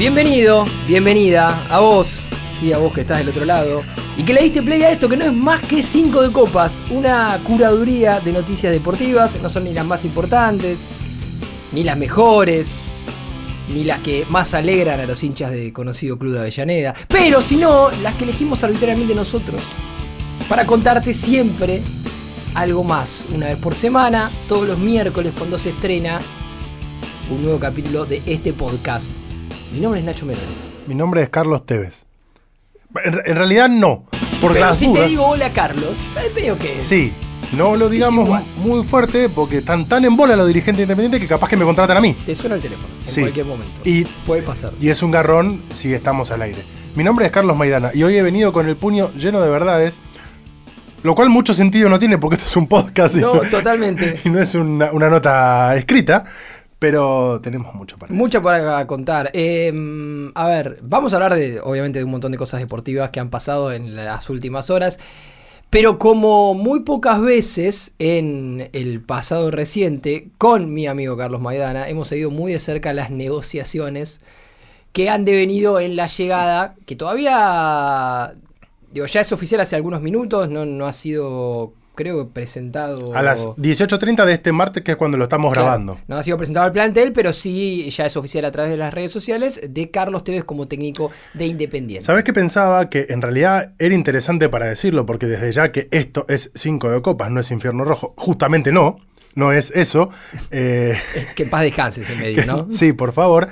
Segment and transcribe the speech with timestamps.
[0.00, 2.24] Bienvenido, bienvenida a vos,
[2.58, 3.82] sí, a vos que estás del otro lado,
[4.16, 6.80] y que le diste play a esto que no es más que 5 de copas,
[6.88, 10.84] una curaduría de noticias deportivas, no son ni las más importantes,
[11.72, 12.76] ni las mejores,
[13.74, 17.56] ni las que más alegran a los hinchas de conocido Club de Avellaneda, pero si
[17.56, 19.60] no, las que elegimos arbitrariamente nosotros,
[20.48, 21.82] para contarte siempre
[22.54, 26.22] algo más, una vez por semana, todos los miércoles cuando se estrena
[27.30, 29.12] un nuevo capítulo de este podcast.
[29.72, 30.46] Mi nombre es Nacho Meroni.
[30.86, 32.04] Mi nombre es Carlos Tevez.
[33.04, 34.04] En, en realidad no.
[34.40, 35.02] Por Pero las si dudas.
[35.04, 37.12] te digo hola Carlos, eh, veo que Sí.
[37.52, 41.48] No lo digamos muy fuerte porque están tan en bola los dirigentes independientes que capaz
[41.48, 42.14] que me contratan a mí.
[42.24, 43.20] te suena el teléfono en Sí.
[43.22, 43.80] cualquier momento.
[43.84, 44.72] Y, Puede pasar.
[44.80, 46.62] y es un garrón si estamos al aire.
[46.94, 49.98] Mi nombre es Carlos Maidana y hoy he venido con el puño lleno de verdades.
[51.02, 54.20] Lo cual mucho sentido no tiene porque esto es un podcast y no, totalmente.
[54.24, 56.24] y no es una, una nota escrita.
[56.80, 59.30] Pero tenemos mucho para Mucho para contar.
[59.34, 59.70] Eh,
[60.34, 63.28] a ver, vamos a hablar de, obviamente, de un montón de cosas deportivas que han
[63.28, 64.98] pasado en las últimas horas.
[65.68, 72.08] Pero como muy pocas veces en el pasado reciente, con mi amigo Carlos Maidana, hemos
[72.08, 74.20] seguido muy de cerca las negociaciones
[74.92, 78.34] que han devenido en la llegada, que todavía,
[78.90, 83.14] digo, ya es oficial hace algunos minutos, no, no ha sido, creo, presentado.
[83.14, 85.98] A las 18.30 de este martes, que es cuando lo estamos Claro, grabando.
[86.08, 88.92] No ha sido presentado al plantel, pero sí ya es oficial a través de las
[88.94, 92.04] redes sociales de Carlos Tevez como técnico de Independiente.
[92.06, 92.88] ¿Sabes qué pensaba?
[92.88, 97.02] Que en realidad era interesante para decirlo, porque desde ya que esto es 5 de
[97.02, 98.14] copas, no es infierno rojo.
[98.16, 98.96] Justamente no,
[99.34, 100.10] no es eso.
[100.50, 100.96] Eh,
[101.36, 102.66] Que en paz descanse ese medio, ¿no?
[102.70, 103.48] sí, por favor.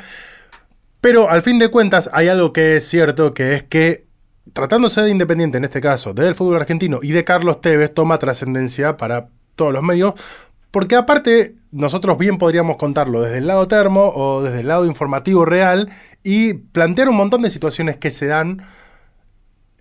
[1.00, 4.07] Pero al fin de cuentas hay algo que es cierto, que es que
[4.52, 8.96] tratándose de Independiente, en este caso, del fútbol argentino y de Carlos Tevez, toma trascendencia
[8.96, 10.14] para todos los medios.
[10.70, 15.44] Porque aparte, nosotros bien podríamos contarlo desde el lado termo o desde el lado informativo
[15.44, 15.88] real
[16.22, 18.62] y plantear un montón de situaciones que se dan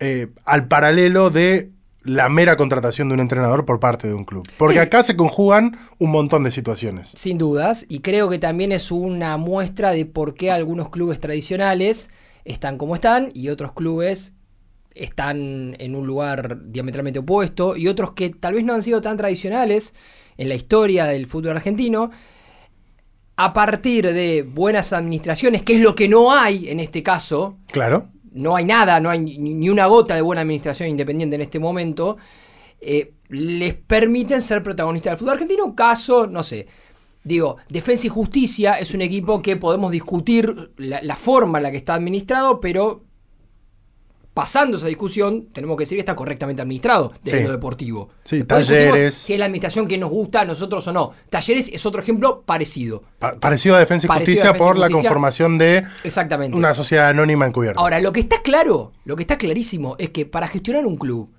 [0.00, 1.70] eh, al paralelo de
[2.02, 4.48] la mera contratación de un entrenador por parte de un club.
[4.56, 4.80] Porque Sí.
[4.80, 7.12] acá se conjugan un montón de situaciones.
[7.14, 12.08] Sin dudas, y creo que también es una muestra de por qué algunos clubes tradicionales
[12.44, 14.32] están como están y otros clubes
[14.98, 19.16] están en un lugar diametralmente opuesto y otros que tal vez no han sido tan
[19.16, 19.94] tradicionales
[20.36, 22.10] en la historia del fútbol argentino.
[23.36, 28.08] A partir de buenas administraciones, que es lo que no hay en este caso, Claro.
[28.32, 32.16] no hay nada, no hay ni, una gota de buena administración independiente en este momento,
[32.80, 35.74] eh, les permiten ser protagonistas del fútbol argentino.
[35.76, 36.66] Caso, no sé.
[37.22, 41.70] Digo, Defensa y Justicia es un equipo que podemos discutir la, la forma en la
[41.70, 43.04] que está administrado, pero
[44.38, 47.44] pasando esa discusión, tenemos que decir que está correctamente administrado desde Sí.
[47.44, 48.10] lo deportivo.
[48.22, 49.14] Sí, Después Talleres.
[49.14, 51.10] Si es la administración que nos gusta a nosotros o no.
[51.28, 53.02] Talleres es otro ejemplo parecido.
[53.18, 56.56] Pa- parecido a Defensa y Justicia Defensa y por la conformación de Exactamente.
[56.56, 57.80] una sociedad anónima encubierta.
[57.80, 61.30] Ahora, lo que está claro, lo que está clarísimo es que para gestionar un club,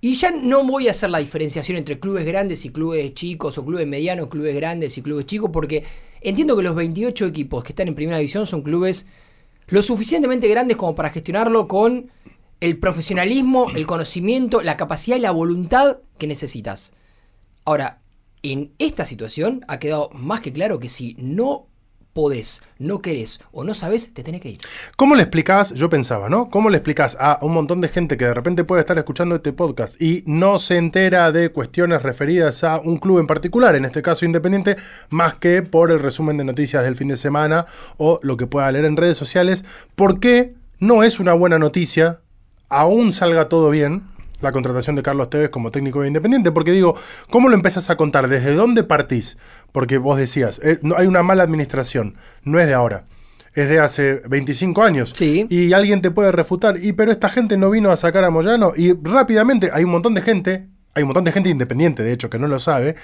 [0.00, 3.66] y ya no voy a hacer la diferenciación entre clubes grandes y clubes chicos, o
[3.66, 5.84] clubes medianos, clubes grandes y clubes chicos, porque
[6.22, 9.06] entiendo que los 28 equipos que están en primera división son clubes
[9.68, 12.10] lo suficientemente grandes como para gestionarlo con
[12.60, 16.92] el profesionalismo, el conocimiento, la capacidad y la voluntad que necesitas.
[17.64, 18.00] Ahora,
[18.42, 21.66] en esta situación ha quedado más que claro que si no
[22.18, 24.58] podés, no querés o no sabés, te tenés que ir.
[24.96, 25.72] ¿Cómo le explicás?
[25.74, 26.50] Yo pensaba, ¿no?
[26.50, 29.52] ¿Cómo le explicás a un montón de gente que de repente puede estar escuchando este
[29.52, 34.02] podcast y no se entera de cuestiones referidas a un club en particular, en este
[34.02, 34.74] caso Independiente,
[35.10, 37.66] más que por el resumen de noticias del fin de semana
[37.98, 39.64] o lo que pueda leer en redes sociales?
[39.94, 42.18] ¿Por qué no es una buena noticia,
[42.68, 44.08] aún salga todo bien,
[44.40, 46.52] la contratación de Carlos Tevez como técnico de Independiente?
[46.52, 46.96] Porque digo,
[47.30, 48.28] ¿cómo lo empezás a contar?
[48.28, 49.36] ¿Desde dónde partís?
[49.72, 53.06] Porque vos decías, eh, no, hay una mala administración, no es de ahora.
[53.54, 55.12] Es de hace 25 años.
[55.14, 55.46] Sí.
[55.48, 56.76] Y alguien te puede refutar.
[56.80, 58.72] Y pero esta gente no vino a sacar a Moyano.
[58.76, 62.30] Y rápidamente hay un montón de gente, hay un montón de gente independiente, de hecho,
[62.30, 62.94] que no lo sabe,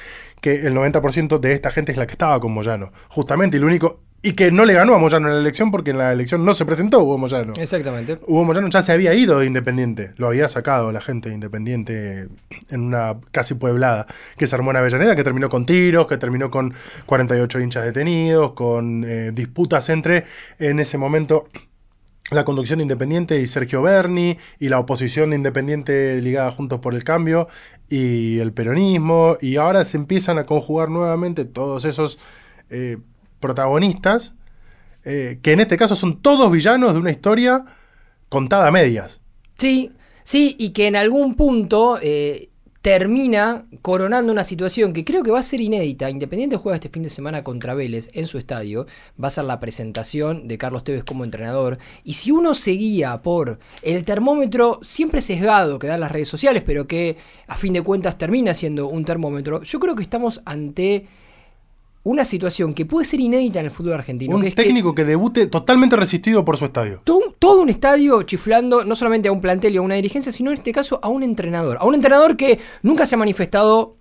[0.41, 2.93] que el 90% de esta gente es la que estaba con Moyano.
[3.09, 4.04] Justamente, y lo único.
[4.27, 6.55] Y que no le ganó a Moyano en la elección porque en la elección no
[6.55, 7.53] se presentó Hugo Moyano.
[7.59, 8.19] Exactamente.
[8.27, 12.29] Hugo Moyano ya se había ido de Independiente, lo había sacado la gente de Independiente
[12.71, 14.07] en una casi pueblada
[14.39, 16.73] que se armó en Avellaneda, que terminó con tiros, que terminó con
[17.05, 20.25] 48 hinchas detenidos, con eh, disputas entre,
[20.59, 21.47] en ese momento,
[22.31, 26.95] la conducción de Independiente y Sergio Berni, y la oposición de Independiente ligada Juntos por
[26.95, 27.47] el Cambio,
[27.91, 32.19] y el peronismo, y ahora se empiezan a conjugar nuevamente todos esos
[32.71, 32.97] eh,
[33.45, 34.33] protagonistas,
[35.05, 37.63] eh, que en este caso son todos villanos de una historia
[38.31, 39.21] contada a medias.
[39.59, 39.93] Sí,
[40.23, 42.49] sí, y que en algún punto eh,
[42.81, 46.09] termina coronando una situación que creo que va a ser inédita.
[46.09, 48.87] Independiente juega este fin de semana contra Vélez en su estadio.
[49.23, 51.77] Va a ser la presentación de Carlos Tevez como entrenador.
[52.03, 56.87] Y si uno seguía por el termómetro siempre sesgado que dan las redes sociales, pero
[56.87, 61.07] que a fin de cuentas termina siendo un termómetro, yo creo que estamos ante
[62.05, 64.37] una situación que puede ser inédita en el fútbol argentino.
[64.37, 67.01] Un que es técnico que, debute totalmente resistido por su estadio.
[67.03, 70.51] todo, todo un estadio chiflando no solamente a un plantel y a una dirigencia, sino
[70.51, 71.79] en este caso a un entrenador.
[71.81, 73.97] A un entrenador que nunca se ha manifestado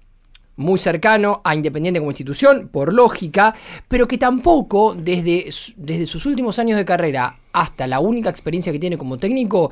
[0.55, 3.55] muy cercano a Independiente como institución, por lógica,
[3.87, 8.79] pero que tampoco desde, desde sus últimos años de carrera hasta la única experiencia que
[8.79, 9.71] tiene como técnico,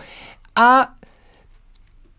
[0.56, 0.96] ha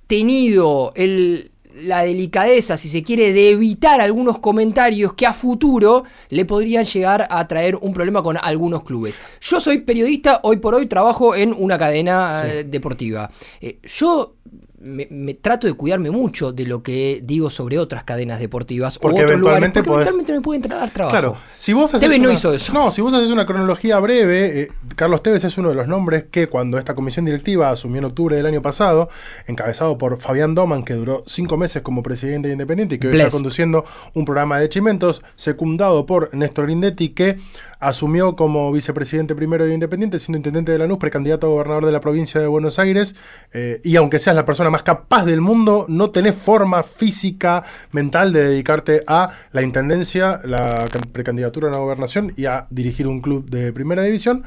[0.07, 6.45] tenido el- la delicadeza, si se quiere, de evitar algunos comentarios que a futuro le
[6.45, 9.21] podrían llegar a traer un problema con algunos clubes.
[9.41, 13.31] Yo soy periodista, hoy por hoy trabajo en una cadena eh, deportiva.
[13.61, 14.37] Eh, yo
[14.83, 19.21] me, me trato de cuidarme mucho de lo que digo sobre otras cadenas deportivas Porque
[19.21, 21.13] o otros lugares, eventualmente porque podés- eventualmente me pueden dar trabajo.
[21.17, 22.73] Claro, si vos haces Tevez no hizo eso.
[22.73, 26.25] No, si vos haces una cronología breve, eh, Carlos Tevez es uno de los nombres
[26.31, 29.09] que cuando esta comisión directiva asumió en octubre del año pasado,
[29.47, 33.13] encabezado por Fabián Doman, que duró cinco meses como presidente de Independiente y que hoy
[33.15, 33.27] Bless.
[33.29, 37.39] está conduciendo un programa de chimentos, secundado por Néstor Grindetti, que
[37.83, 42.01] asumió como vicepresidente primero de Independiente, siendo intendente de Lanús, precandidato a gobernador de la
[42.01, 43.17] provincia de Buenos Aires,
[43.53, 48.33] eh, y aunque seas la persona más capaz del mundo, no tenés forma física, mental
[48.33, 53.21] de dedicarte a la intendencia, la can- precandidatura a la gobernación y a dirigir un
[53.21, 54.45] club de primera división.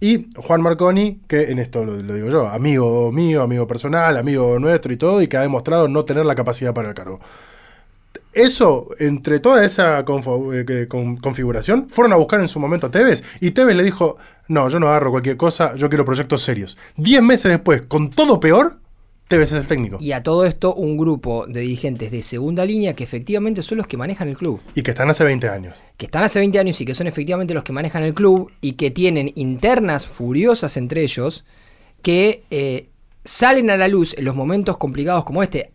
[0.00, 4.92] Y Juan Marconi, que en esto lo digo yo, amigo mío, amigo personal, amigo nuestro
[4.92, 7.18] y todo, y que ha demostrado no tener la capacidad para el cargo.
[8.38, 13.50] Eso, entre toda esa eh, configuración, fueron a buscar en su momento a Tevez y
[13.50, 16.78] Tevez le dijo, no, yo no agarro cualquier cosa, yo quiero proyectos serios.
[16.96, 18.78] Diez meses después, con todo peor,
[19.26, 19.98] Tevez es el técnico.
[20.00, 23.88] Y a todo esto, un grupo de dirigentes de segunda línea que efectivamente son los
[23.88, 24.60] que manejan el club.
[24.76, 25.74] Y que están hace 20 años.
[25.96, 28.74] que están hace 20 años y que son efectivamente los que manejan el club y
[28.74, 31.44] que tienen internas furiosas entre ellos
[32.02, 32.88] que eh,
[33.24, 35.72] salen a la luz en los momentos complicados como este.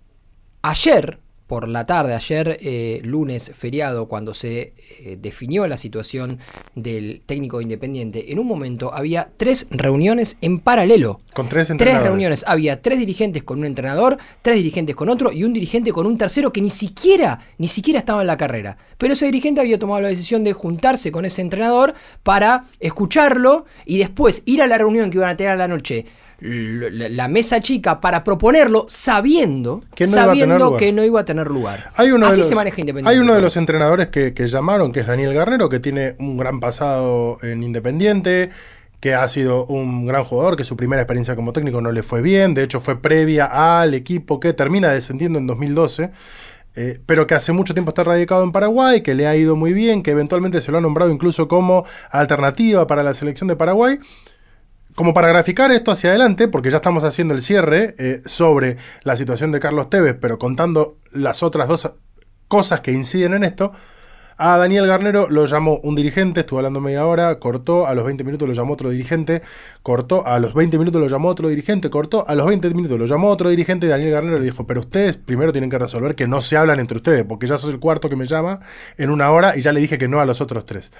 [0.61, 1.19] Ayer,
[1.53, 6.39] por la tarde, ayer eh, lunes feriado, cuando se eh, definió la situación
[6.73, 11.19] del técnico independiente, en un momento había tres reuniones en paralelo.
[11.31, 12.07] Con tres Tres entrenadores.
[12.07, 12.43] reuniones.
[12.47, 16.17] Había tres dirigentes con un entrenador, tres dirigentes con otro y un dirigente con un
[16.17, 18.75] tercero que ni siquiera, ni siquiera estaba en la carrera.
[18.97, 23.99] Pero ese dirigente había tomado la decisión de juntarse con ese entrenador para escucharlo y
[23.99, 26.05] después ir a la reunión que iban a tener a la noche.
[26.39, 30.79] La, mesa chica para proponerlo sabiendo, Que no iba a tener sabiendo lugar.
[30.79, 31.91] que no iba a tener lugar.
[31.95, 33.11] Hay uno Así de los, se maneja Independiente.
[33.11, 36.37] Hay uno de los entrenadores que, que llamaron, que es Daniel Garnero, que tiene un
[36.37, 38.49] gran pasado en Independiente,
[38.99, 42.21] que ha sido un gran jugador, que su primera experiencia como técnico no le fue
[42.21, 46.11] bien, de hecho fue previa al equipo que termina descendiendo en 2012.
[46.75, 49.73] eh, pero que hace mucho tiempo está radicado en Paraguay, que le ha ido muy
[49.73, 53.99] bien, que eventualmente se lo ha nombrado incluso como alternativa para la selección de Paraguay.
[54.95, 59.17] Como para graficar esto hacia adelante, porque ya estamos haciendo el cierre eh, sobre la
[59.17, 61.91] situación de Carlos Tevez, pero contando las otras dos
[62.47, 63.71] cosas que inciden en esto,
[64.37, 68.23] a Daniel Garnero lo llamó un dirigente, estuvo hablando media hora, cortó, a los 20
[68.23, 69.41] minutos lo llamó otro dirigente,
[69.81, 73.05] cortó, a los 20 minutos lo llamó otro dirigente, cortó, a los 20 minutos lo
[73.05, 76.27] llamó otro dirigente y Daniel Garnero le dijo, pero ustedes primero tienen que resolver que
[76.27, 78.59] no se hablan entre ustedes, porque ya sos el cuarto que me llama
[78.97, 80.91] en una hora y ya le dije que no a los otros tres.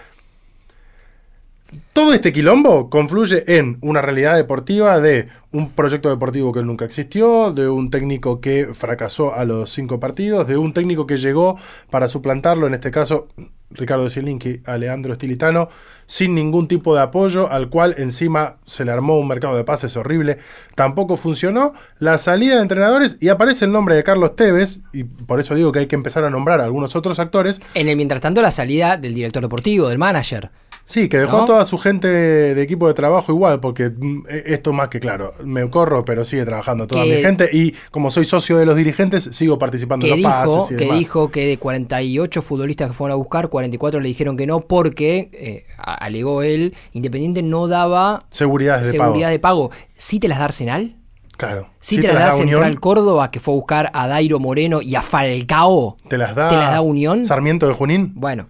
[1.93, 7.53] Todo este quilombo confluye en una realidad deportiva de un proyecto deportivo que nunca existió,
[7.53, 11.57] de un técnico que fracasó a los cinco partidos, de un técnico que llegó
[11.91, 13.27] para suplantarlo, en este caso
[13.69, 15.69] Ricardo Zielinski a Leandro Stilitano,
[16.05, 19.95] sin ningún tipo de apoyo, al cual encima se le armó un mercado de pases
[19.95, 20.37] horrible,
[20.75, 25.39] tampoco funcionó, la salida de entrenadores y aparece el nombre de Carlos Tevez, y por
[25.39, 28.21] eso digo que hay que empezar a nombrar a algunos otros actores, En el mientras
[28.21, 30.51] tanto, la salida del director deportivo, del manager.
[30.85, 31.43] Sí, que dejó ¿No?
[31.43, 34.99] a toda su gente de equipo de trabajo igual, porque mm, e- esto más que
[34.99, 38.65] claro, me corro, pero sigue trabajando toda Que- mi gente y como soy socio de
[38.65, 40.99] los dirigentes, sigo participando en los dijo, pases y que demás.
[40.99, 45.29] dijo que de 48 futbolistas que fueron a buscar, 44 le dijeron que no porque,
[45.31, 49.31] eh, alegó él, Independiente no daba Seguridades de seguridad pago.
[49.31, 49.71] de pago.
[49.95, 50.97] ¿Sí te las da Arsenal?
[51.37, 51.69] Claro.
[51.79, 54.81] ¿Sí, Si te, las da Unión, Central Córdoba que fue a buscar a Dairo Moreno
[54.81, 55.97] y a Falcao?
[56.09, 57.25] te las da, ¿Te las da Unión?
[57.25, 58.11] Sarmiento de Junín.
[58.15, 58.47] Bueno,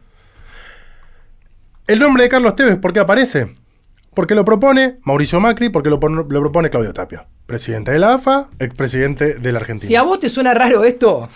[1.86, 3.56] El nombre de Carlos Tevez, ¿por qué aparece?
[4.14, 8.48] Porque lo propone Mauricio Macri, porque lo, lo propone Claudio Tapia, presidente de la AFA,
[8.60, 9.88] expresidente de la Argentina.
[9.88, 11.28] si a vos te suena raro esto,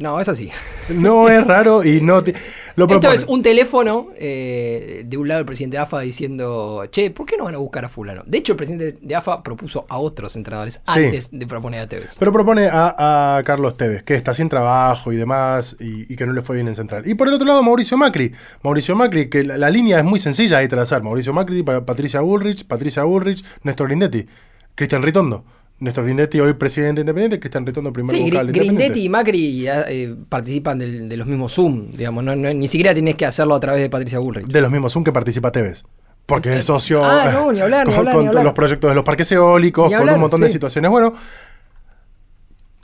[0.00, 0.50] No, es así.
[0.90, 2.24] No es raro y no...
[2.24, 2.32] ti-
[2.74, 3.14] Lo Esto propone.
[3.14, 7.36] es un teléfono eh, de un lado el presidente de AFA diciendo, che, ¿por qué
[7.36, 8.22] no van a buscar a fulano?
[8.26, 11.04] De hecho, el presidente de AFA propuso a otros entrenadores Sí.
[11.04, 12.16] antes de proponer a Tevez.
[12.18, 16.26] Pero propone a, a Carlos Tevez, que está sin trabajo y demás, y, y que
[16.26, 17.06] no le fue bien en Central.
[17.06, 18.32] Y por el otro lado, Mauricio Macri.
[18.64, 21.02] Mauricio Macri, que la, la línea es muy sencilla de trazar.
[21.04, 24.26] Mauricio Macri, pa- Patricia Bullrich, Patricia Bullrich, Néstor Grindetti,
[24.74, 25.44] Cristian Ritondo.
[25.80, 28.76] Néstor Grindetti, hoy presidente independiente, Cristian Ritondo, primer Sí, vocal independiente.
[28.84, 32.92] Grindetti y Macri eh, participan del- de los mismos Zoom, digamos, no, no- ni siquiera
[32.92, 34.46] tienes que hacerlo a través de Patricia Bullrich.
[34.46, 35.84] De los mismos Zoom que participa Tevez.
[36.26, 38.44] Porque es socio Ah, no, ni hablar, ni con, hablar, con ni hablar.
[38.44, 40.90] los proyectos de los parques eólicos, con un montón de situaciones.
[40.90, 41.14] Bueno,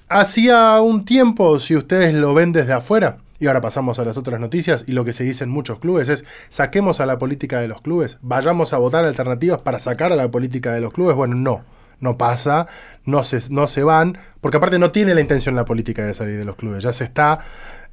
[0.08, 4.40] hacía un tiempo, si ustedes lo ven desde afuera, y ahora pasamos a las otras
[4.40, 7.68] noticias, y lo que se dice en muchos clubes es, saquemos a la política de
[7.68, 11.14] los clubes, vayamos a votar alternativas para sacar a la política de los clubes.
[11.14, 11.62] Bueno, no.
[12.00, 12.66] No pasa,
[13.04, 16.36] no se, no se van, porque aparte no tiene la intención la política de salir
[16.36, 16.84] de los clubes.
[16.84, 17.38] Ya se está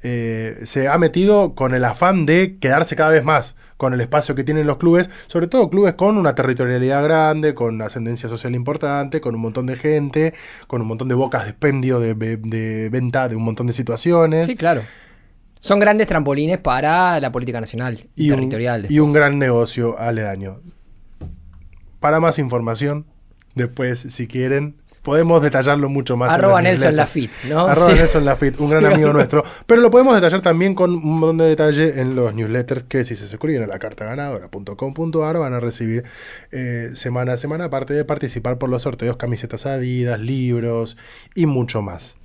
[0.06, 4.34] eh, se ha metido con el afán de quedarse cada vez más con el espacio
[4.34, 9.22] que tienen los clubes, sobre todo clubes con una territorialidad grande, con ascendencia social importante,
[9.22, 10.34] con un montón de gente,
[10.66, 13.72] con un montón de bocas de expendio de, de- de venta de un montón de
[13.72, 14.44] situaciones.
[14.44, 14.82] Sí, claro.
[15.58, 18.86] Son grandes trampolines para la política nacional y, y, un, territorial.
[18.90, 20.60] y un gran negocio aledaño.
[22.00, 23.06] Para más información,
[23.54, 26.32] después, si quieren, podemos detallarlo mucho más.
[26.32, 26.96] Arroba Nelson.
[26.96, 27.66] Lafitte, ¿no?
[27.66, 27.98] Arroba Sí.
[27.98, 28.92] Nelson Lafitte, un gran Sí.
[28.94, 29.44] amigo nuestro.
[29.66, 33.14] Pero lo podemos detallar también con un montón de detalle en los newsletters que si
[33.14, 36.04] se suscriben a la cartaganadora.com.ar van a recibir
[36.52, 40.96] eh, semana a semana, aparte de participar por los sorteos, camisetas adidas, libros
[41.34, 42.16] y mucho más.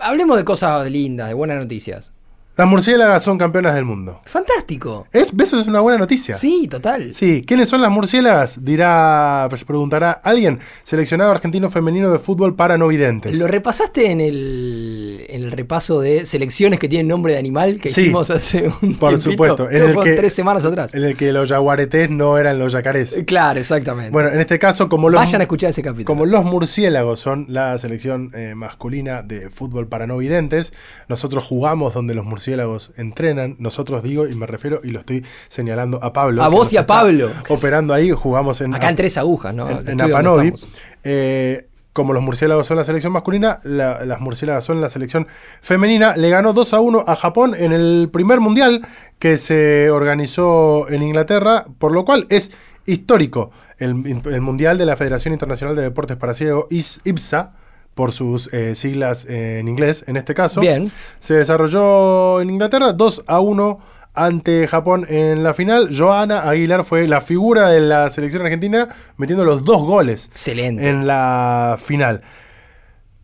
[0.00, 2.12] Hablemos de cosas lindas, de buenas noticias.
[2.58, 4.18] Las murciélagas son campeonas del mundo.
[4.26, 5.06] Fantástico.
[5.12, 6.34] ¿Es, ¿Eso es una buena noticia?
[6.34, 7.14] Sí, total.
[7.14, 8.64] Sí, ¿quiénes son las murciélagas?
[8.64, 10.58] Dirá, se preguntará alguien.
[10.82, 13.38] Seleccionado argentino femenino de fútbol para no videntes.
[13.38, 17.90] ¿Lo repasaste en el, en el repaso de selecciones que tienen nombre de animal que
[17.90, 19.30] Sí, hicimos hace un por tiempito?
[19.30, 20.96] supuesto, en el que- tres semanas atrás.
[20.96, 23.22] En el que los yaguaretés no eran los yacarés.
[23.24, 24.10] Claro, exactamente.
[24.10, 26.06] Bueno, en este caso, como los, Vayan a escuchar ese capítulo.
[26.06, 30.72] como los murciélagos son la selección eh, masculina de fútbol para no videntes,
[31.08, 32.47] nosotros jugamos donde los murciélagos
[32.96, 33.56] entrenan.
[33.58, 36.42] Nosotros digo, y me refiero, y lo estoy señalando a Pablo.
[36.42, 37.30] A vos y a Pablo.
[37.48, 39.68] Operando ahí, jugamos en, Acá en tres agujas, ¿no?
[39.68, 40.52] en, en Apanovi.
[41.04, 45.26] Eh, como los murciélagos son la selección masculina, la- las murciélagas son la selección
[45.62, 46.16] femenina.
[46.16, 48.86] Le ganó 2 a 1 a Japón en el primer mundial
[49.18, 52.52] que se organizó en Inglaterra, por lo cual es
[52.86, 57.52] histórico el, el mundial de la Federación Internacional de Deportes para Ciego, IS- IBSA,
[57.98, 60.60] por sus eh, siglas en inglés, en este caso.
[60.60, 60.92] Bien.
[61.18, 63.80] Se desarrolló en Inglaterra 2 a 1
[64.14, 65.88] ante Japón en la final.
[65.92, 68.86] Joana Aguilar fue la figura de la selección argentina
[69.16, 70.88] metiendo los dos goles Excelente.
[70.88, 72.22] en la final.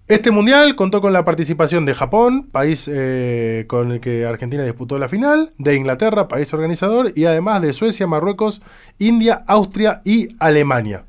[0.09, 4.99] Este mundial contó con la participación de Japón, país eh, con el que Argentina disputó
[4.99, 8.61] la final, de Inglaterra, país organizador, y además de Suecia, Marruecos,
[8.99, 11.05] India, Austria y Alemania.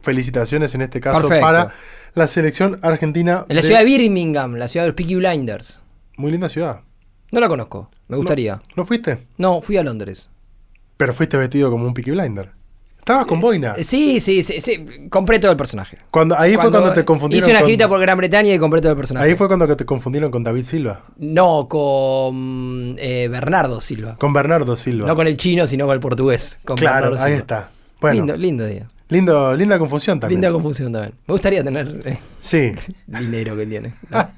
[0.00, 1.44] Felicitaciones en este caso Perfecto.
[1.44, 1.72] para
[2.14, 3.44] la selección argentina.
[3.48, 5.80] En la de- ciudad de Birmingham, la ciudad de los Peaky Blinders.
[6.16, 6.80] Muy linda ciudad.
[7.32, 8.58] No la conozco, me gustaría.
[8.76, 9.26] ¿No fuiste?
[9.38, 10.28] No, fui a Londres.
[10.96, 12.50] Pero fuiste vestido como un Peaky Blinder.
[12.98, 13.74] Estabas con boina.
[13.78, 15.96] Eh, Sí, sí, sí, sí, compré todo el personaje.
[16.10, 17.48] Cuando, ahí fue cuando te confundieron.
[17.48, 19.26] Hice una girita por Gran Bretaña y compré todo el personaje.
[19.26, 21.04] Ahí fue cuando te confundieron con David Silva.
[21.16, 24.16] No, con eh, Bernardo Silva.
[24.18, 25.06] Con Bernardo Silva.
[25.08, 26.58] No con el chino, sino con el portugués.
[26.64, 27.70] Con claro, ahí está.
[28.00, 28.86] Bueno, Lindo, lindo día.
[29.10, 30.40] Lindo, linda confusión también.
[30.40, 31.14] Linda confusión también.
[31.26, 32.72] Me gustaría tener eh, Sí.
[33.06, 33.92] dinero que tiene.
[34.10, 34.28] ¿no?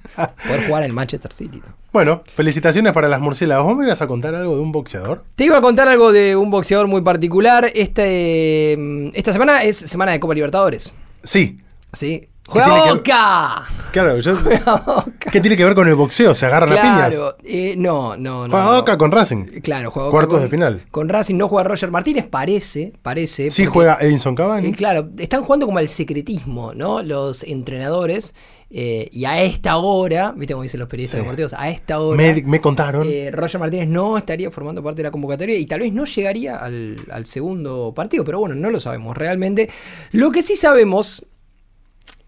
[0.47, 1.63] Poder jugar en Manchester City.
[1.65, 1.75] ¿no?
[1.93, 3.65] Bueno, felicitaciones para las murciélagas.
[3.65, 5.23] ¿Vos me ibas a contar algo de un boxeador?
[5.37, 7.71] Te iba a contar algo de un boxeador muy particular.
[7.75, 10.93] Este, mm, esta semana es semana de Copa Libertadores.
[11.23, 11.59] Sí.
[11.93, 12.29] ¿Sí?
[12.53, 13.65] ¡Juega Boca!
[13.93, 15.07] Claro, yo- ¡Juega Boca!
[15.31, 16.35] ¿qué tiene que ver con el boxeo?
[16.35, 17.09] ¿Se agarran a piñas?
[17.17, 18.53] Claro, eh, no, no, no.
[18.57, 18.77] Juega.
[18.79, 19.45] Boca con Racing.
[19.63, 20.83] Claro, juega Boca Cuartos con- de final.
[20.91, 23.51] Con Racing no juega Roger Martínez, parece, parece.
[23.51, 24.69] Sí porque- juega Edinson Cavani.
[24.69, 27.03] Eh, claro, están jugando como al secretismo, ¿no?
[27.03, 28.35] Los entrenadores.
[28.75, 31.23] eh, y a esta hora, ¿viste cómo dicen los periodistas Sí.
[31.25, 31.53] deportivos?
[31.53, 32.17] A esta hora.
[32.17, 33.07] me, me contaron.
[33.07, 36.57] eh, Roger Martínez no estaría formando parte de la convocatoria y tal vez no llegaría
[36.57, 39.69] al, al segundo partido, pero bueno, no lo sabemos realmente.
[40.13, 41.23] Lo que sí sabemos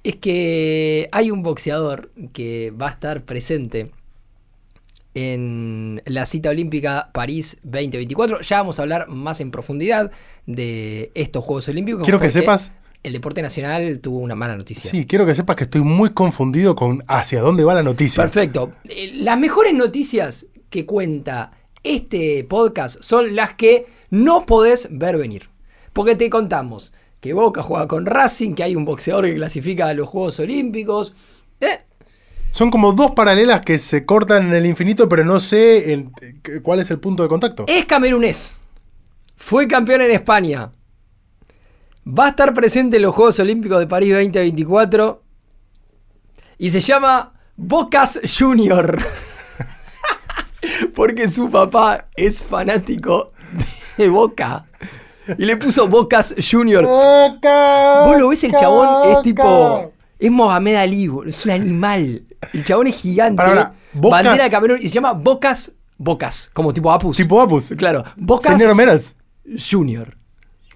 [0.05, 3.91] es que hay un boxeador que va a estar presente
[5.15, 8.43] en la cita olímpica París 2024.
[8.43, 10.11] Ya vamos a hablar más en profundidad
[10.47, 12.03] de estos Juegos Olímpicos.
[12.05, 12.73] Quiero que sepas.
[13.03, 14.91] El deporte nacional tuvo una mala noticia.
[14.91, 18.23] Sí, quiero que sepas que estoy muy confundido con hacia dónde va la noticia.
[18.23, 18.73] Perfecto.
[18.89, 25.49] Eh, Las mejores noticias que cuenta este podcast son las que no podés ver venir.
[25.93, 26.93] Porque te contamos
[27.25, 31.15] que Boca juega con Racing, que hay un boxeador que clasifica a los Juegos Olímpicos.
[31.59, 31.81] Eh,
[32.51, 36.07] Son como dos paralelas que se cortan en el infinito, pero no sé eh,
[36.63, 37.65] cuál es el punto de contacto.
[37.67, 38.57] Es camerunés.
[39.37, 40.71] Fue campeón en España.
[42.07, 45.23] Va a estar presente en los Juegos Olímpicos de París 2024.
[46.59, 48.99] Y se llama Bocas Junior.
[50.95, 53.33] Porque su papá es fanático
[53.97, 54.67] de Boca.
[55.39, 56.85] Y le puso Bocas Junior.
[56.85, 59.93] Vos lo ves, el chabón es tipo.
[60.19, 62.23] Es Mohamed Ali, es un animal.
[62.53, 63.37] El chabón es gigante.
[63.37, 65.73] Para, para, Bocas- bandera de Camerún y se llama Bocas.
[65.97, 67.17] Bocas, como tipo Apus.
[67.17, 67.73] Tipo Apus.
[67.77, 68.05] Claro.
[68.17, 69.17] Bocas Señor Meras,
[69.71, 70.17] Junior.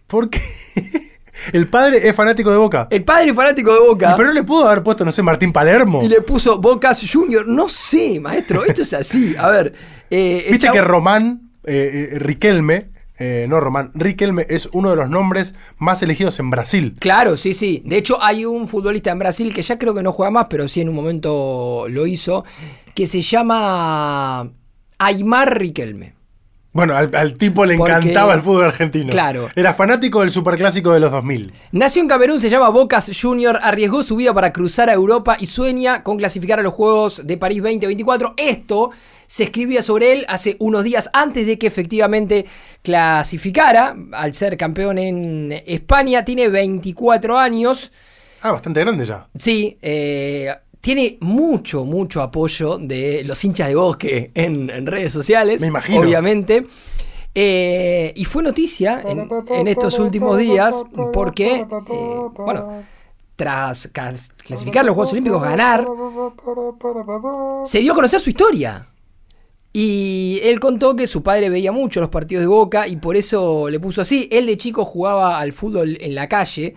[0.07, 0.41] ¿por qué?
[1.53, 2.89] El padre es fanático de Boca.
[2.91, 4.15] El padre es fanático de Boca.
[4.17, 6.01] Pero no le pudo haber puesto, no sé, Martín Palermo.
[6.03, 7.47] Y le puso Bocas Junior.
[7.47, 8.65] No sé, maestro.
[8.65, 9.37] Esto es así.
[9.39, 9.73] A ver.
[10.11, 15.09] eh, Viste que Román, eh, eh, Riquelme, eh, no Román, Riquelme es uno de los
[15.09, 16.97] nombres más elegidos en Brasil.
[16.99, 17.83] Claro, sí, sí.
[17.85, 20.69] De hecho, hay un futbolista en Brasil que ya creo que no juega más, pero
[20.69, 22.45] sí en un momento lo hizo,
[22.95, 24.51] que se llama
[24.99, 26.18] Aymar Riquelme.
[26.79, 29.11] Bueno, al, al tipo le Porque- encantaba el fútbol argentino.
[29.11, 29.49] Claro.
[29.57, 31.53] Era fanático del superclásico de los 2000.
[31.73, 35.47] Nació en Camerún, se llama Bocas Junior, arriesgó su vida para cruzar a Europa y
[35.47, 38.35] sueña con clasificar a los Juegos de París 2024.
[38.37, 38.91] Esto
[39.27, 42.47] se escribía sobre él hace unos días antes de que efectivamente
[42.83, 46.25] clasificara al ser campeón en España.
[46.25, 47.93] Tiene 24 años.
[48.41, 49.27] Ah, bastante grande ya.
[49.39, 50.49] Sí, eh,
[50.81, 55.61] tiene mucho, mucho apoyo de los hinchas de bosque en, en redes sociales.
[55.61, 56.01] Me imagino.
[56.01, 56.67] Obviamente.
[57.35, 60.83] Eh, y fue noticia en, en estos últimos días
[61.13, 61.67] porque, eh,
[62.37, 62.83] bueno,
[63.37, 65.87] tras clasificar los Juegos Olímpicos, ganar,
[67.65, 68.89] se dio a conocer su historia.
[69.73, 73.69] Y él contó que su padre veía mucho los partidos de Boca y por eso
[73.69, 74.29] le puso así.
[74.33, 76.75] Él de chico jugaba al fútbol en la calle,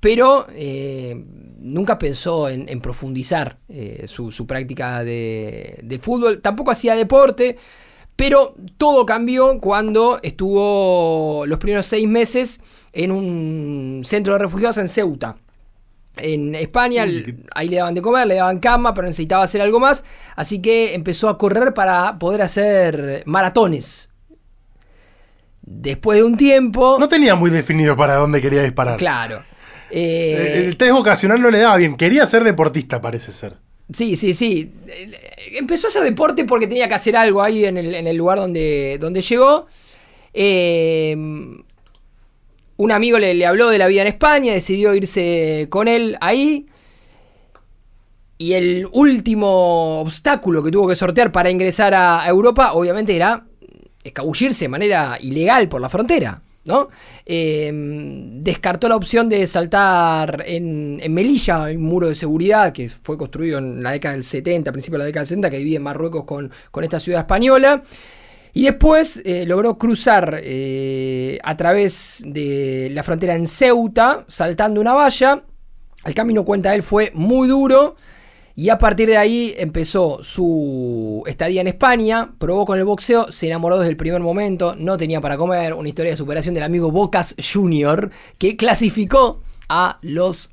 [0.00, 1.14] pero eh,
[1.58, 6.40] nunca pensó en, en profundizar eh, su, su práctica de, de fútbol.
[6.40, 7.58] Tampoco hacía deporte,
[8.16, 12.60] pero todo cambió cuando estuvo los primeros seis meses
[12.92, 15.36] en un centro de refugiados en Ceuta.
[16.16, 17.06] En España,
[17.54, 20.04] ahí le daban de comer, le daban cama, pero necesitaba hacer algo más.
[20.34, 24.10] Así que empezó a correr para poder hacer maratones.
[25.62, 26.96] Después de un tiempo.
[26.98, 28.96] No tenía muy definido para dónde quería disparar.
[28.96, 29.42] claro.
[29.90, 31.96] Eh, Eh, El test vocacional no le daba bien.
[31.96, 33.54] Quería ser deportista, parece ser.
[33.92, 34.72] Sí, sí, sí.
[35.58, 38.38] Empezó a hacer deporte porque tenía que hacer algo ahí en el, en el lugar
[38.38, 39.66] donde, donde llegó.
[40.32, 41.16] Eh,
[42.76, 46.66] un amigo le, le habló de la vida en España, decidió irse con él ahí.
[48.38, 53.44] Y el último obstáculo que tuvo que sortear para ingresar a, a Europa, obviamente, era
[54.02, 56.40] escabullirse de manera ilegal por la frontera.
[56.64, 56.88] ¿No?
[57.24, 57.70] Eh,
[58.42, 63.58] descartó la opción de saltar en, en Melilla, un muro de seguridad que fue construido
[63.58, 66.24] en la década del 70, a principios de la década del 70, que divide Marruecos
[66.24, 67.82] con, con esta ciudad española.
[68.52, 74.92] Y después eh, logró cruzar eh, a través de la frontera en Ceuta, saltando una
[74.92, 75.44] valla.
[76.04, 77.96] El camino, cuenta él, fue muy duro.
[78.56, 83.46] Y a partir de ahí empezó su estadía en España, probó con el boxeo, se
[83.46, 86.90] enamoró desde el primer momento, no tenía para comer, una historia de superación del amigo
[86.90, 90.50] Bocas Jr., que clasificó a los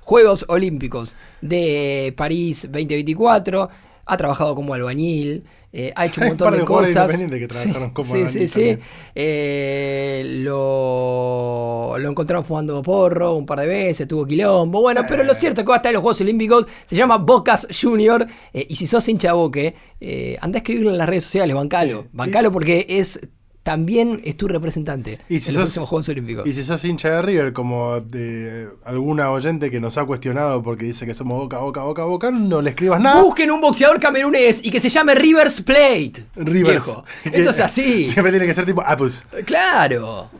[0.00, 3.68] Juegos Olímpicos de París 2024,
[4.04, 7.16] ha trabajado como albañil, eh, ha hecho un Hay un montón par de, de cosas.
[7.16, 8.78] que trabajaron como sí, sí, sí.
[9.14, 14.80] Eh, lo, lo encontraron fumando porro un par de veces, tuvo quilombo.
[14.80, 16.66] Bueno, pero lo cierto es que va a estar en los Juegos Olímpicos.
[16.86, 18.26] Se llama Bocas Junior.
[18.52, 22.02] eh, y si sos hincha boque, eh, anda a escribirlo en las redes sociales, bancalo.
[22.02, 22.08] Sí.
[22.12, 23.20] Bancalo porque es
[23.68, 26.46] también es tu representante Y si en los sos- próximos Juegos Olímpicos.
[26.46, 30.86] Y si sos hincha de River, como de alguna oyente que nos ha cuestionado porque
[30.86, 33.20] dice que somos boca, boca, boca, boca, no le escribas nada.
[33.20, 36.24] Busquen un boxeador camerunés y que se llame Rivers Plate.
[36.34, 36.86] Rivers.
[36.86, 37.04] Viejo.
[37.24, 38.06] Esto es así.
[38.10, 39.26] Siempre tiene que ser tipo, pues.
[39.44, 40.30] Claro.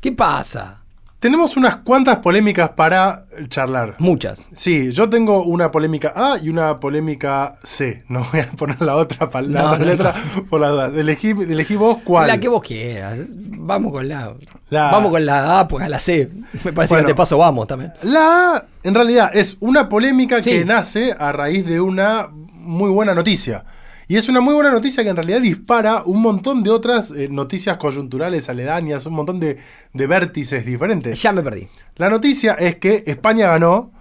[0.00, 0.77] ¿Qué pasa?
[1.20, 3.96] Tenemos unas cuantas polémicas para charlar.
[3.98, 4.48] Muchas.
[4.54, 8.04] Sí, yo tengo una polémica A y una polémica C.
[8.08, 10.14] No voy a poner la otra, pa- la No, otra no, letra
[10.48, 10.94] por las dudas.
[10.94, 12.28] Elegí, elegí vos cuál.
[12.28, 13.18] La que vos quieras.
[13.34, 14.32] Vamos con la.
[14.70, 16.30] La- Vamos con la A, pues a la C.
[16.64, 17.06] Me parece Bueno.
[17.06, 17.92] que de paso vamos también.
[18.02, 20.50] La A, en realidad, es una polémica Sí.
[20.50, 23.64] que nace a raíz de una muy buena noticia.
[24.10, 27.28] Y es una muy buena noticia que en realidad dispara un montón de otras eh,
[27.30, 29.58] noticias coyunturales, aledañas, un montón de,
[29.92, 31.20] de vértices diferentes.
[31.22, 31.68] Ya me perdí.
[31.96, 33.92] La noticia es que España ganó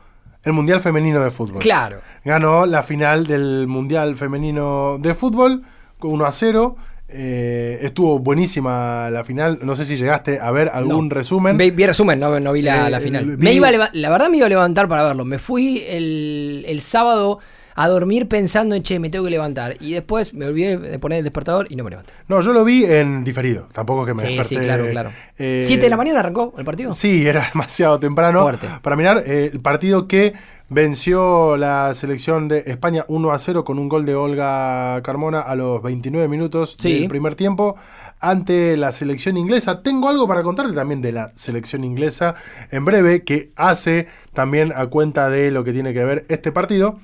[0.43, 1.59] el Mundial Femenino de Fútbol.
[1.59, 1.99] Claro.
[2.23, 5.63] Ganó la final del Mundial Femenino de Fútbol
[5.99, 6.77] con 1 a 0.
[7.09, 9.59] Eh, estuvo buenísima la final.
[9.63, 11.15] No sé si llegaste a ver algún No.
[11.15, 11.57] resumen.
[11.57, 13.25] Vi, vi resumen, no, no vi la, Eh, la final.
[13.25, 15.25] vi- Me iba la verdad me iba a levantar para verlo.
[15.25, 17.39] Me fui el, el sábado
[17.79, 19.75] a dormir pensando en, che, me tengo que levantar.
[19.79, 22.11] Y después me olvidé de poner el despertador y no me levanté.
[22.27, 23.67] No, yo lo vi en diferido.
[23.71, 24.55] Tampoco que me Sí, desperté.
[24.55, 25.11] sí, claro, claro.
[25.37, 26.91] eh, ¿Siete de la mañana arrancó el partido?
[26.93, 28.67] Sí, era demasiado temprano Fuerte.
[28.81, 30.33] para mirar eh, el partido que
[30.69, 35.55] venció la selección de España 1 a 0 con un gol de Olga Carmona a
[35.55, 36.99] los 29 minutos Sí.
[36.99, 37.75] del primer tiempo
[38.19, 39.81] ante la selección inglesa.
[39.81, 42.35] Tengo algo para contarte también de la selección inglesa
[42.71, 46.99] en breve que hace también a cuenta de lo que tiene que ver este partido.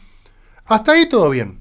[0.65, 1.59] Hasta ahí todo bien.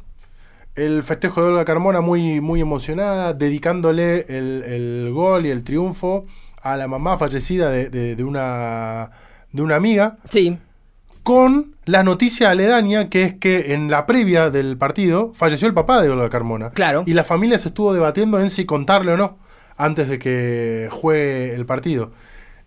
[0.75, 6.25] El festejo de Olga Carmona muy, muy emocionada, dedicándole el, el gol y el triunfo
[6.62, 9.11] a la mamá fallecida de, de- de una,
[9.53, 10.57] de una amiga, Sí.
[11.23, 16.01] con la noticia aledaña que es que en la previa del partido falleció el papá
[16.01, 16.71] de Olga Carmona.
[16.71, 17.03] Claro.
[17.05, 19.37] Y la familia se estuvo debatiendo en si contarle o no
[19.77, 22.12] antes de que juegue el partido.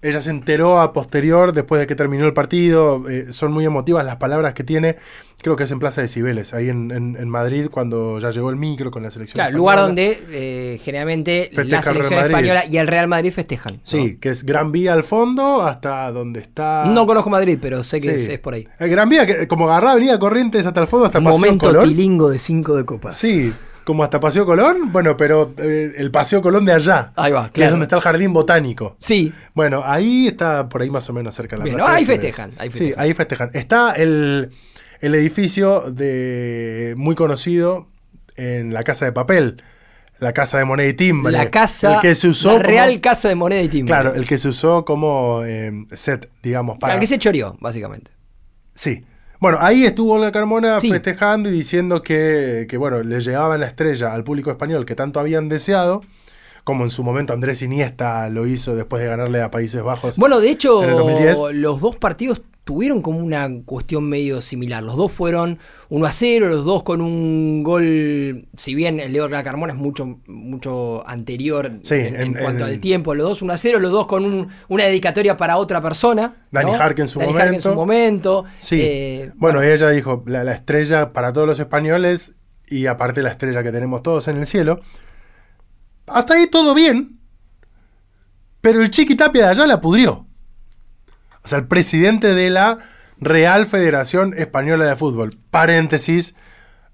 [0.08, 3.10] Ella se enteró a posterior, después de que terminó el partido.
[3.10, 4.96] eh, son muy emotivas las palabras que tiene.
[5.42, 8.50] Creo que es en Plaza de Cibeles, ahí en, en- en Madrid, cuando ya llegó
[8.50, 9.36] el micro con la selección.
[9.36, 9.58] Claro, española.
[9.76, 13.74] lugar donde eh, generalmente Festeja la selección española y el Real Madrid festejan.
[13.74, 13.80] ¿no?
[13.84, 16.86] Sí, que es Gran Vía al fondo hasta donde está.
[16.86, 18.24] No conozco Madrid, pero sé que Sí.
[18.26, 18.68] es, es por ahí.
[18.80, 21.84] Eh, Gran Vía, que como agarrá Avenida Corrientes hasta el fondo, hasta Paseo Momento Colón.
[21.90, 23.18] tilingo de cinco de copas.
[23.18, 23.54] Sí,
[23.86, 24.92] como hasta Paseo Colón.
[24.92, 27.14] Bueno, pero eh, el Paseo Colón de allá.
[27.16, 27.72] Ahí va, Que es claro.
[27.72, 28.98] donde está el jardín botánico.
[29.00, 31.96] Sí, Bueno, ahí está por ahí más o menos cerca de la Bien, plaza no,
[31.96, 33.00] ahí festejan, ahí Sí, festejan.
[33.04, 33.50] ahí festejan.
[33.54, 34.50] Está el,
[35.02, 37.88] el edificio de muy conocido
[38.36, 39.64] en la Casa de Papel.
[40.20, 41.34] La Casa de Moneda y Timbre.
[41.34, 43.94] la casa, El que se usó la como- Real Casa de Moneda y Timbre.
[43.94, 46.94] Claro, el que se usó como eh, set, digamos, para...
[46.94, 48.12] Claro, que se choreó, básicamente.
[48.74, 49.06] Sí.
[49.40, 50.92] Bueno, ahí estuvo Olga Carmona Sí.
[50.92, 55.20] festejando y diciendo que, que, bueno, le llegaban la estrella al público español que tanto
[55.20, 56.02] habían deseado,
[56.64, 60.18] como en su momento Andrés Iniesta lo hizo después de ganarle a Países Bajos.
[60.18, 61.38] Bueno, de hecho, En el 2010.
[61.54, 64.84] los dos partidos tuvieron como una cuestión medio similar.
[64.84, 69.22] Los dos fueron 1 a 0, los dos con un gol, si bien el de
[69.22, 73.30] Olga Carmona es mucho, mucho anterior Sí, en, en en- cuanto en- al tiempo, los
[73.30, 76.48] dos 1 a 0, los dos con un- una dedicatoria para otra persona.
[76.52, 76.78] Dani ¿no?
[76.78, 78.44] Jarque en su Dani Jarque en su momento.
[78.44, 78.58] momento.
[78.60, 78.80] Sí.
[78.82, 82.34] Eh, bueno, ella dijo, la, la estrella para todos los españoles
[82.68, 84.82] y aparte la estrella que tenemos todos en el cielo.
[86.08, 87.20] Hasta ahí todo bien,
[88.62, 90.26] pero el Chiqui Tapia de allá la pudrió.
[91.46, 92.80] O sea, el presidente de la
[93.20, 95.38] Real Federación Española de Fútbol.
[95.52, 96.34] Paréntesis,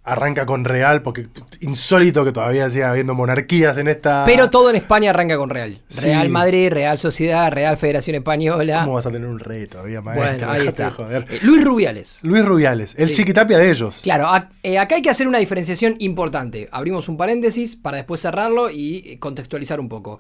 [0.03, 1.27] arranca con Real, porque
[1.61, 4.23] insólito que todavía siga habiendo monarquías en esta...
[4.25, 5.81] Pero todo en España arranca con Real.
[5.87, 6.01] Sí.
[6.07, 8.81] Real Madrid, Real Sociedad, Real Federación Española.
[8.83, 10.31] ¿Cómo vas a tener un rey todavía, maestro?
[10.47, 11.03] Bueno, ahí Dejate de está.
[11.03, 11.25] joder.
[11.29, 12.19] Eh, Luis Rubiales.
[12.23, 13.13] Luis Rubiales, el Sí.
[13.13, 14.01] Chiqui Tapia de ellos.
[14.03, 14.27] Claro,
[14.63, 16.67] eh, acá hay que hacer una diferenciación importante.
[16.73, 20.19] Abrimos un paréntesis para después cerrarlo y eh, contextualizar un poco.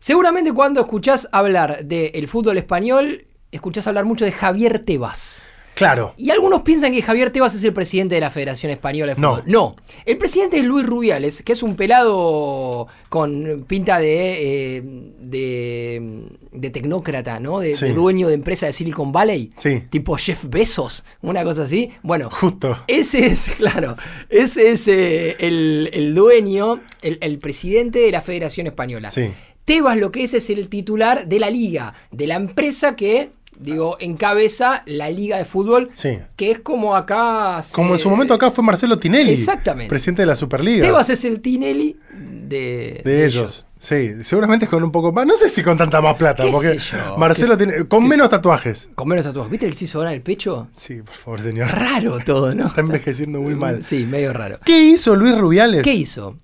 [0.00, 5.44] Seguramente cuando escuchás hablar del fútbol español, escuchás hablar mucho de Javier Tebas.
[5.74, 6.12] Claro.
[6.16, 9.36] Y algunos piensan que Javier Tebas es el presidente de la Federación Española de No.
[9.36, 9.44] Fútbol.
[9.52, 9.76] No.
[10.06, 14.82] El presidente es Luis Rubiales, que es un pelado con pinta de, eh,
[15.20, 17.60] de, de tecnócrata, ¿no?
[17.60, 17.84] De, Sí.
[17.86, 19.50] de dueño de empresa de Silicon Valley.
[19.56, 19.84] Sí.
[19.88, 21.90] Tipo Jeff Bezos, una cosa así.
[22.02, 22.76] Bueno, Justo.
[22.88, 23.96] ese es, claro,
[24.30, 29.12] ese es eh, el, el dueño, el, el presidente de la Federación Española.
[29.12, 29.30] Sí.
[29.68, 33.96] Tebas lo que es es el titular de la liga, de la empresa que, digo,
[34.00, 36.18] encabeza la liga de fútbol, Sí.
[36.36, 37.60] que es como acá...
[37.62, 39.32] se- Como en su momento acá fue Marcelo Tinelli.
[39.32, 39.88] Exactamente.
[39.90, 40.84] Presidente de la Superliga.
[40.86, 43.66] Tebas es el Tinelli de, de ellos.
[43.78, 45.26] Sí, seguramente con un poco más.
[45.26, 47.16] No sé si con tanta más plata, ¿Qué porque sé yo?
[47.18, 47.84] Marcelo ¿Qué tiene.
[47.86, 48.88] Con qué menos tatuajes.
[48.94, 49.50] Con menos tatuajes.
[49.50, 50.68] ¿Viste el hizo ahora en el pecho?
[50.72, 51.68] Sí, por favor, señor.
[51.68, 52.66] Raro todo, ¿no?
[52.68, 53.84] Está envejeciendo muy mal.
[53.84, 54.58] Sí, medio raro.
[54.64, 55.82] ¿Qué hizo Luis Rubiales?
[55.82, 56.36] ¿Qué hizo?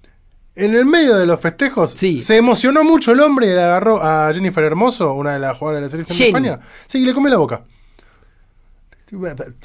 [0.57, 2.21] En el medio de los festejos, Sí.
[2.21, 5.81] se emocionó mucho el hombre y le agarró a Jennifer Hermoso, una de las jugadoras
[5.81, 6.33] de la selección Jenny.
[6.43, 6.69] de España.
[6.87, 7.63] Sí, y le comió la boca.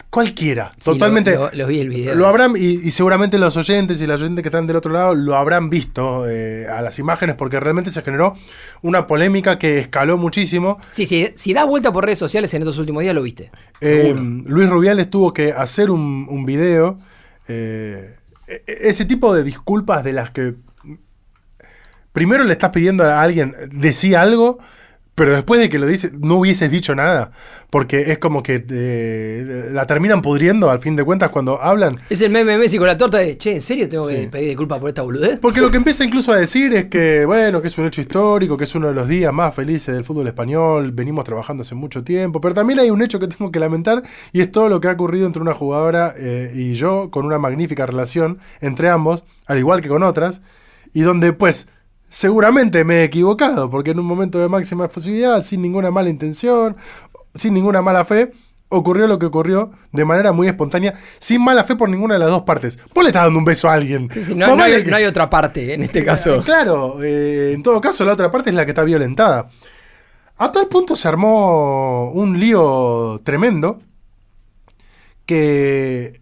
[0.09, 1.33] Cualquiera, Sí, totalmente.
[1.33, 2.13] Lo, lo- lo vi el video.
[2.13, 5.15] Lo habrán, y, y seguramente los oyentes y las oyentes que están del otro lado
[5.15, 8.35] lo habrán visto eh, a las imágenes porque realmente se generó
[8.83, 10.77] una polémica que escaló muchísimo.
[10.91, 13.49] Sí, sí, si da vuelta por redes sociales en estos últimos días lo viste.
[13.81, 14.13] Eh.
[14.45, 16.99] Luis Rubiales tuvo que hacer un, un video.
[17.47, 20.53] eh, e- e- ese tipo de disculpas de las que
[22.11, 24.59] primero le estás pidiendo a alguien, decía algo,
[25.15, 27.31] pero después de que lo dice, no hubieses dicho nada.
[27.69, 31.97] Porque es como que eh, la terminan pudriendo al fin de cuentas cuando hablan.
[32.09, 34.15] Es el meme Messi con la torta de, che, ¿en serio tengo Sí.
[34.15, 35.39] que pedir disculpas por esta boludez?
[35.41, 38.55] Porque lo que empieza incluso a decir es que, bueno, que es un hecho histórico,
[38.57, 42.01] que es uno de los días más felices del fútbol español, venimos trabajando hace mucho
[42.03, 44.87] tiempo, pero también hay un hecho que tengo que lamentar y es todo lo que
[44.87, 49.59] ha ocurrido entre una jugadora eh, y yo, con una magnífica relación entre ambos, al
[49.59, 50.41] igual que con otras,
[50.93, 51.67] y donde pues
[52.09, 56.75] seguramente me he equivocado, porque en un momento de máxima efusividad, sin ninguna mala intención,
[57.33, 58.31] sin ninguna mala fe,
[58.71, 62.29] ocurrió lo que ocurrió de manera muy espontánea, sin mala fe por ninguna de las
[62.29, 62.77] dos partes.
[62.93, 64.09] Vos le estás dando un beso a alguien.
[64.13, 66.41] Sí, sí, no, no hay, no hay otra parte en este caso.
[66.45, 69.49] Claro, eh, en todo caso la otra parte es la que está violentada.
[70.37, 73.79] A tal punto se armó un lío tremendo
[75.25, 76.21] que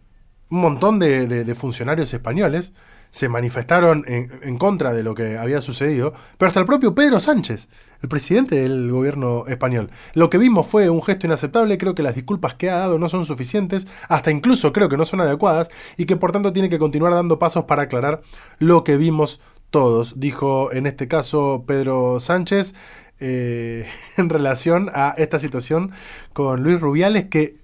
[0.50, 2.74] un montón de, de- de funcionarios españoles
[3.10, 7.68] se manifestaron en, contra de lo que había sucedido, pero hasta el propio Pedro Sánchez,
[8.02, 9.90] el presidente del gobierno español.
[10.14, 13.10] Lo que vimos fue un gesto inaceptable, creo que las disculpas que ha dado no
[13.10, 16.80] son suficientes, hasta incluso creo que no son adecuadas y que por tanto tiene que
[16.80, 18.22] continuar dando pasos para aclarar
[18.60, 19.40] lo que vimos
[19.70, 22.74] todos, dijo en este caso Pedro Sánchez
[23.20, 25.92] eh, en relación a esta situación
[26.34, 27.56] con Luis Rubiales que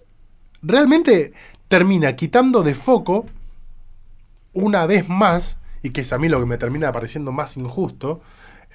[0.61, 1.33] realmente
[1.67, 3.25] termina quitando de foco
[4.53, 8.21] una vez más, y que es a mí lo que me termina pareciendo más injusto,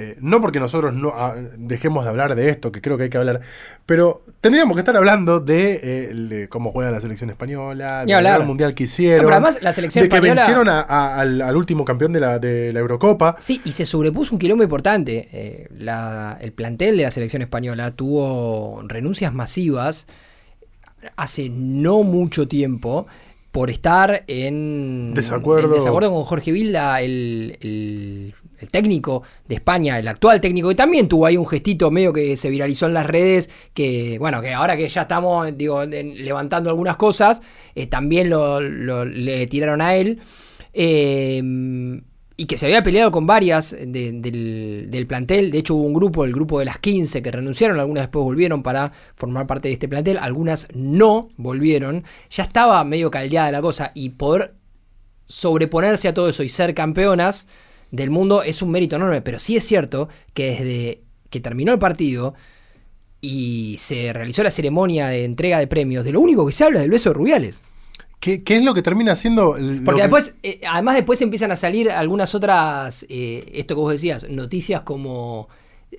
[0.00, 3.10] eh, no porque nosotros no ah, dejemos de hablar de esto, que creo que hay
[3.10, 3.40] que hablar,
[3.84, 8.36] pero tendríamos que estar hablando de, eh, de cómo juega la selección española, del.
[8.36, 11.42] Gran mundial que hicieron, No, pero además la selección de que vencieron a- a- al,
[11.42, 13.34] al último campeón de la, de la Eurocopa.
[13.40, 15.28] Sí, y se sobrepuso un quilombo importante.
[15.32, 20.06] Eh, la- el plantel de la selección española tuvo renuncias masivas
[21.16, 23.06] hace no mucho tiempo
[23.58, 25.66] por estar en Desacuerdo.
[25.66, 30.74] en desacuerdo con Jorge Vilda, el, el- el técnico de España, el actual técnico, que
[30.76, 34.52] también tuvo ahí un gestito medio que se viralizó en las redes, que bueno, que
[34.54, 37.42] ahora que ya estamos digo, levantando algunas cosas,
[37.74, 40.20] eh, también lo, lo- le tiraron a él.
[40.72, 41.42] Eh,
[42.40, 45.50] y que se había peleado con varias de- del, del plantel.
[45.50, 47.80] De hecho, hubo un grupo, el grupo de las 15, que renunciaron.
[47.80, 50.18] Algunas después volvieron para formar parte de este plantel.
[50.18, 52.04] Algunas no volvieron.
[52.30, 53.90] Ya estaba medio caldeada la cosa.
[53.92, 54.54] Y poder
[55.26, 57.48] sobreponerse a todo eso y ser campeonas
[57.90, 59.20] del mundo es un mérito enorme.
[59.20, 62.34] Pero sí es cierto que desde que terminó el partido
[63.20, 66.78] y se realizó la ceremonia de entrega de premios, de lo único que se habla
[66.78, 67.62] es del beso de Rubiales.
[68.20, 69.52] ¿Qué, qué es lo que termina siendo?
[69.84, 73.92] Porque que- después, eh, además después empiezan a salir algunas otras, eh, esto que vos
[73.92, 75.48] decías, noticias como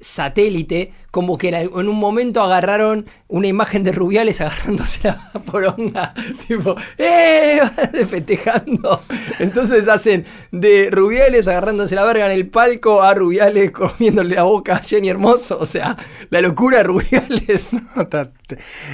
[0.01, 6.13] satélite, como que en, un momento agarraron una imagen de Rubiales agarrándose la poronga,
[6.47, 7.60] tipo, ¡eh!
[8.08, 9.01] festejando.
[9.39, 14.75] Entonces hacen de Rubiales agarrándose la verga en el palco a Rubiales comiéndole la boca
[14.75, 15.58] a Jenny Hermoso.
[15.60, 15.97] O sea,
[16.29, 17.75] la locura de Rubiales.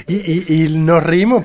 [0.06, 1.44] Y, y- y nos reímos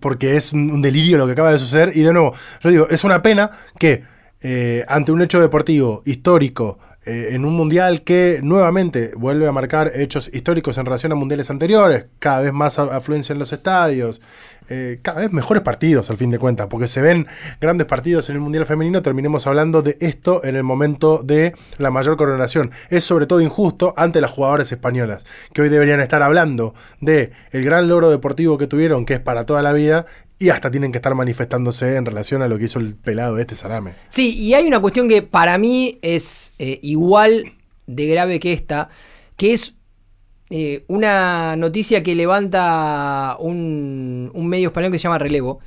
[0.00, 1.92] porque es un delirio lo que acaba de suceder.
[1.94, 4.02] Y de nuevo, yo digo, es una pena que
[4.40, 9.92] eh, ante un hecho deportivo histórico, eh, en un mundial que nuevamente vuelve a marcar
[9.94, 14.20] hechos históricos en relación a mundiales anteriores, cada vez más afluencia en los estadios,
[14.68, 17.28] eh, cada vez mejores partidos al fin de cuentas, porque se ven
[17.60, 21.92] grandes partidos en el mundial femenino, terminemos hablando de esto en el momento de la
[21.92, 22.72] mayor coronación.
[22.90, 27.62] Es sobre todo injusto ante las jugadoras españolas, que hoy deberían estar hablando de el
[27.62, 30.06] gran logro deportivo que tuvieron, que es para toda la vida,
[30.38, 33.42] y hasta tienen que estar manifestándose en relación a lo que hizo el pelado de
[33.42, 33.92] este salame.
[34.08, 37.52] Sí, y hay una cuestión que para mí es eh, igual
[37.86, 38.90] de grave que esta,
[39.36, 39.74] que es
[40.50, 45.60] eh, una noticia que levanta un, un medio español que se llama Relevo.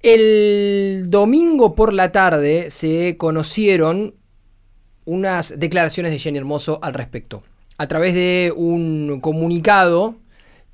[0.00, 4.14] El domingo por la tarde se conocieron
[5.04, 7.42] unas declaraciones de Jenny Hermoso al respecto.
[7.78, 10.16] A través de un comunicado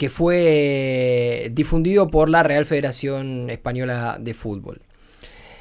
[0.02, 4.80] que fue difundido por la Real Federación Española de Fútbol.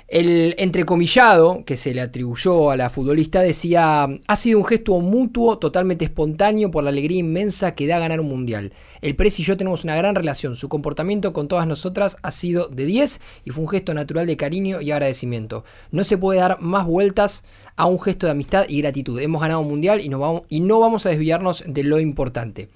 [0.08, 5.60] El entrecomillado que se le atribuyó a la futbolista decía, ha sido un gesto mutuo,
[5.60, 8.74] totalmente espontáneo por la alegría inmensa que da ganar un mundial.
[9.02, 12.68] El Pres y yo tenemos una gran relación, su comportamiento con todas nosotras ha sido
[12.68, 15.66] de 10 y fue un gesto natural de cariño y agradecimiento.
[15.92, 17.44] No se puede dar más vueltas
[17.76, 19.22] a un gesto de amistad y gratitud.
[19.22, 22.70] Hemos ganado un mundial y, vamos, y no vamos a desviarnos de lo importante.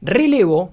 [0.00, 0.72] Relevo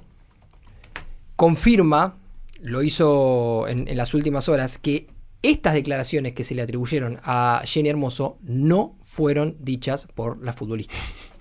[1.35, 2.15] confirma,
[2.61, 5.07] lo hizo en, en las últimas horas, que
[5.41, 10.95] estas declaraciones que se le atribuyeron a Jenny Hermoso no fueron dichas por la futbolista.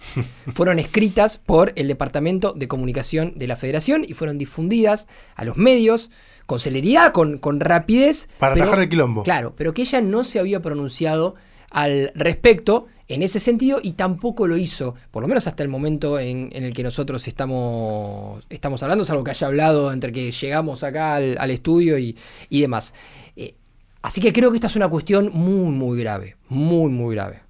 [0.53, 5.57] fueron escritas por el Departamento de Comunicación de la Federación y fueron difundidas a los
[5.57, 6.11] medios
[6.45, 8.29] con celeridad, con, con rapidez.
[8.39, 9.23] Para pero- atajar el quilombo.
[9.23, 11.37] Claro, pero que ella no se había pronunciado
[11.75, 16.19] al respecto en ese sentido y tampoco lo hizo, por lo menos hasta el momento
[16.19, 21.17] en, el que nosotros estamos, estamos hablando, salvo que haya hablado entre que llegamos acá
[21.17, 22.17] al, al estudio y,
[22.49, 22.95] y demás.
[23.37, 23.55] Eh,
[24.01, 27.41] así que creo que esta es una cuestión muy, muy grave, muy, muy grave.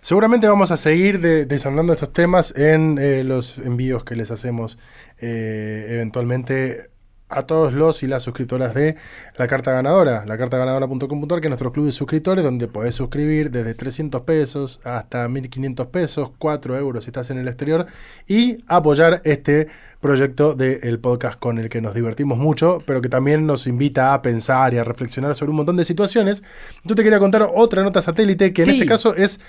[0.00, 4.78] Seguramente vamos a seguir de- desandando estos temas en eh, los envíos que les hacemos
[5.18, 6.90] eh, eventualmente
[7.38, 8.96] a todos los y las suscriptoras de
[9.36, 14.22] La Carta Ganadora, lacartaganadora.com.ar, que es nuestro club de suscriptores, donde podés suscribir desde 300
[14.22, 17.86] pesos hasta 1500 pesos, 4 euros si estás en el exterior,
[18.26, 19.68] y apoyar este
[20.00, 24.20] proyecto del podcast con el que nos divertimos mucho, pero que también nos invita a
[24.22, 26.42] pensar y a reflexionar sobre un montón de situaciones.
[26.84, 28.72] Yo te quería contar otra nota satélite que en Sí.
[28.74, 29.40] este caso es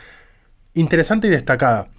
[0.74, 1.90] interesante y destacada.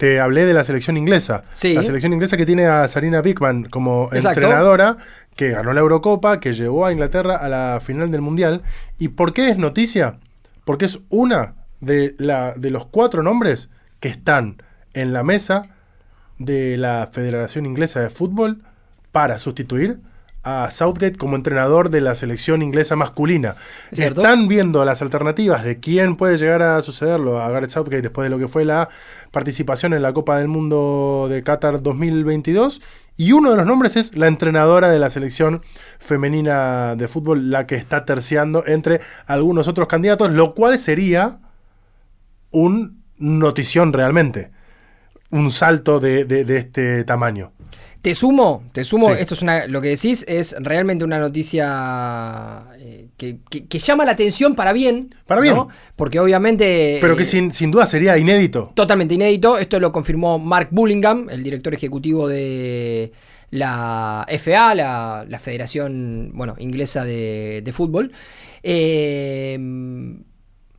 [0.00, 1.44] Te hablé de la selección inglesa.
[1.52, 1.74] Sí.
[1.74, 4.40] La selección inglesa que tiene a Sarina Bigman como Exacto.
[4.40, 4.96] entrenadora,
[5.36, 8.62] que ganó la Eurocopa, que llevó a Inglaterra a la final del Mundial.
[8.98, 10.18] ¿Y por qué es noticia?
[10.64, 13.68] Porque es una de, la, de los cuatro nombres
[14.00, 14.62] que están
[14.94, 15.68] en la mesa
[16.38, 18.62] de la Federación Inglesa de Fútbol
[19.12, 20.00] para sustituir
[20.42, 23.56] a Southgate como entrenador de la selección inglesa masculina.
[24.22, 28.30] Están viendo las alternativas de quién puede llegar a sucederlo a Gareth Southgate después de
[28.30, 28.88] lo que fue la
[29.32, 32.80] participación en la Copa del Mundo de Qatar 2022.
[33.16, 35.62] Y uno de los nombres es la entrenadora de la selección
[35.98, 41.40] femenina de fútbol, la que está terciando entre algunos otros candidatos, lo cual sería
[42.50, 44.50] un notición realmente.
[45.30, 47.52] Un salto de, de- de este tamaño.
[48.02, 49.20] Te sumo, te sumo, Sí.
[49.20, 54.04] esto es una, lo que decís es realmente una noticia eh, que, que- que llama
[54.06, 55.14] la atención para bien.
[55.26, 55.54] Para bien.
[55.54, 55.68] ¿no?
[55.96, 56.98] Porque obviamente...
[57.00, 58.72] Pero que eh, sin, sin duda sería inédito.
[58.74, 59.58] Totalmente inédito.
[59.58, 63.12] Esto lo confirmó Mark Bullingham, el director ejecutivo de
[63.50, 68.12] la FA, la, la Federación bueno, Inglesa de, de Fútbol.
[68.62, 69.58] Eh,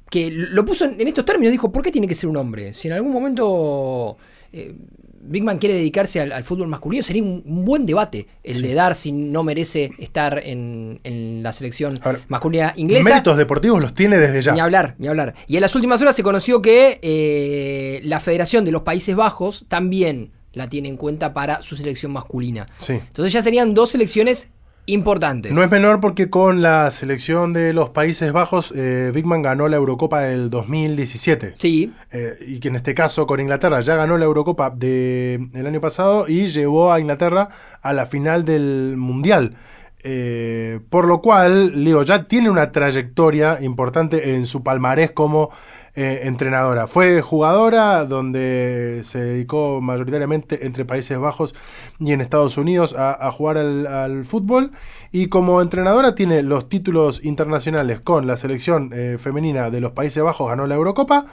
[0.10, 2.74] que lo puso en, en estos términos, dijo, ¿por qué tiene que ser un hombre?
[2.74, 4.18] Si en algún momento
[4.52, 4.76] eh,
[5.24, 8.74] Big Man quiere dedicarse al, al fútbol masculino, sería un, un buen debate el de
[8.74, 13.10] dar si no merece estar en, en la selección ver, masculina inglesa.
[13.10, 14.54] Méritos deportivos los tiene desde ya.
[14.54, 15.34] Ni hablar, ni hablar.
[15.48, 19.66] Y en las últimas horas se conoció que eh, la Federación de los Países Bajos
[19.68, 22.66] también la tiene en cuenta para su selección masculina.
[22.80, 22.94] Sí.
[22.94, 24.50] Entonces ya serían dos selecciones
[24.94, 25.52] importantes.
[25.52, 29.78] No es menor porque con la selección de los Países Bajos, eh, Bigman ganó la
[29.78, 31.56] Eurocopa del 2017.
[31.58, 35.82] Sí, Eh, y que en este caso con Inglaterra ya ganó la Eurocopa del año
[35.82, 37.50] pasado y llevó a Inglaterra
[37.82, 39.56] a la final del Mundial.
[40.04, 45.52] Eh, por lo cual, Leo ya tiene una trayectoria importante en su palmarés como
[45.96, 46.88] eh, entrenadora.
[46.88, 51.54] Fue jugadora donde se dedicó mayoritariamente entre Países Bajos
[52.00, 54.72] y en Estados Unidos a, a jugar al, al fútbol.
[55.12, 60.24] Y como entrenadora tiene los títulos internacionales con la selección eh, femenina de los Países
[60.24, 61.26] Bajos, ganó la Eurocopa.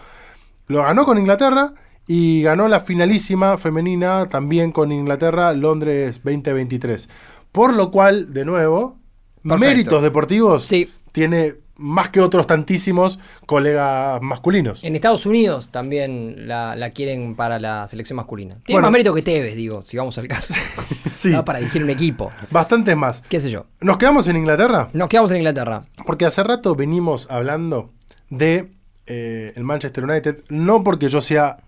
[0.67, 1.73] Lo ganó con Inglaterra
[2.07, 7.09] y ganó la finalísima femenina también con Inglaterra, Londres 2023.
[7.53, 8.99] Por lo cual, de nuevo,
[9.43, 9.59] Perfecto.
[9.59, 10.91] méritos deportivos Sí.
[11.13, 14.83] tiene más que otros tantísimos colegas masculinos.
[14.85, 18.55] en Estados Unidos también la, la quieren para la selección masculina.
[18.65, 18.87] Tiene Bueno.
[18.87, 20.55] más mérito que Tevez, digo, si vamos al caso.
[21.11, 21.45] Sí, ¿no?
[21.45, 23.23] Para dirigir un equipo, bastantes más.
[23.29, 23.67] qué sé yo.
[23.81, 24.89] ¿Nos quedamos en Inglaterra?
[24.93, 25.81] Nos quedamos en Inglaterra.
[26.07, 27.91] Porque hace rato venimos hablando
[28.31, 28.71] de
[29.07, 31.59] eh, el Manchester United, no porque yo sea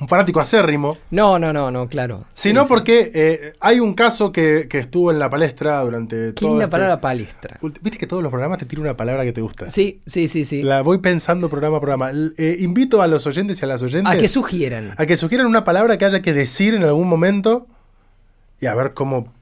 [0.00, 2.24] un fanático acérrimo, No, no, no, no, claro.
[2.34, 2.74] sino Sí, sí.
[2.74, 6.64] porque eh, hay un caso que, que estuvo en la palestra durante Qué todo linda
[6.64, 7.58] este- palabra palestra.
[7.82, 9.68] Viste que todos los programas te tiran una palabra que te gusta.
[9.70, 10.62] Sí, sí, sí, sí.
[10.62, 12.10] La voy pensando programa a programa.
[12.38, 14.94] Eh, invito a los oyentes y a las oyentes A que sugieran.
[14.96, 17.66] a que sugieran una palabra que haya que decir en algún momento
[18.60, 19.32] y a ver cómo,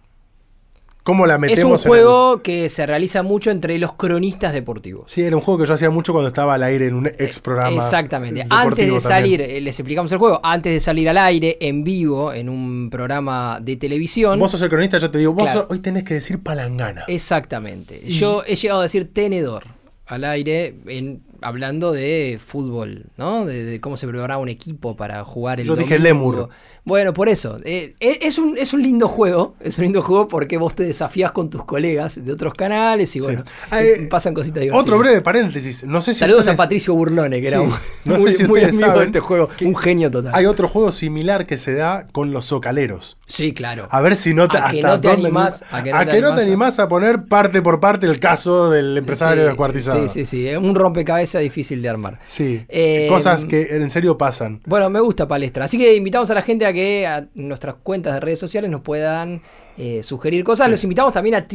[1.09, 5.11] cómo la Es un en el- juego que se realiza mucho entre los cronistas deportivos.
[5.11, 7.40] Sí, era un juego que yo hacía mucho cuando estaba al aire en un ex
[7.40, 7.75] programa.
[7.75, 8.44] Exactamente.
[8.51, 12.31] Antes de salir, eh, les explicamos el juego, antes de salir al aire, en vivo,
[12.35, 14.38] en un programa de televisión.
[14.38, 15.61] Vos sos el cronista, yo te digo, vos Claro.
[15.62, 17.05] sos- hoy tenés que decir palangana.
[17.09, 18.03] Exactamente.
[18.07, 19.64] Yo he llegado a decir tenedor
[20.05, 23.44] al aire en, hablando de fútbol, ¿no?
[23.46, 26.33] De, de cómo se preparaba un equipo para jugar el Yo dije domingo.
[26.33, 26.48] lémur.
[26.85, 27.59] Bueno, por eso.
[27.64, 29.55] eh, es, es un, es un lindo juego.
[29.61, 33.20] Es un lindo juego porque vos te desafías con tus colegas de otros canales y
[33.20, 34.83] bueno, Ah, eh, pasan cositas divertidas.
[34.83, 35.85] Otro breve paréntesis.
[35.85, 37.70] No sé si Saludos a Patricio Burlone, que era un,
[38.05, 39.48] no muy, si muy amigo de este juego.
[39.62, 40.33] Un genio total.
[40.35, 43.18] Hay otro juego similar que se da con los socaleros.
[43.27, 43.87] Sí, claro.
[43.90, 45.98] A ver si no te, A que hasta no te dónde animás- a que no
[46.05, 50.09] te animás a- animás a poner parte por parte el caso del empresario Sí, descuartizado.
[50.09, 50.57] Sí, sí, sí.
[50.57, 52.19] Un rompecabezas difícil de armar.
[52.25, 52.64] Sí.
[52.69, 54.62] Eh, Cosas que en serio pasan.
[54.64, 55.67] Bueno, me gusta palestra.
[55.67, 58.81] Así que invitamos a la gente a que a nuestras cuentas de redes sociales nos
[58.81, 59.43] puedan
[59.77, 60.71] eh, sugerir cosas.
[60.71, 61.47] Los invitamos también a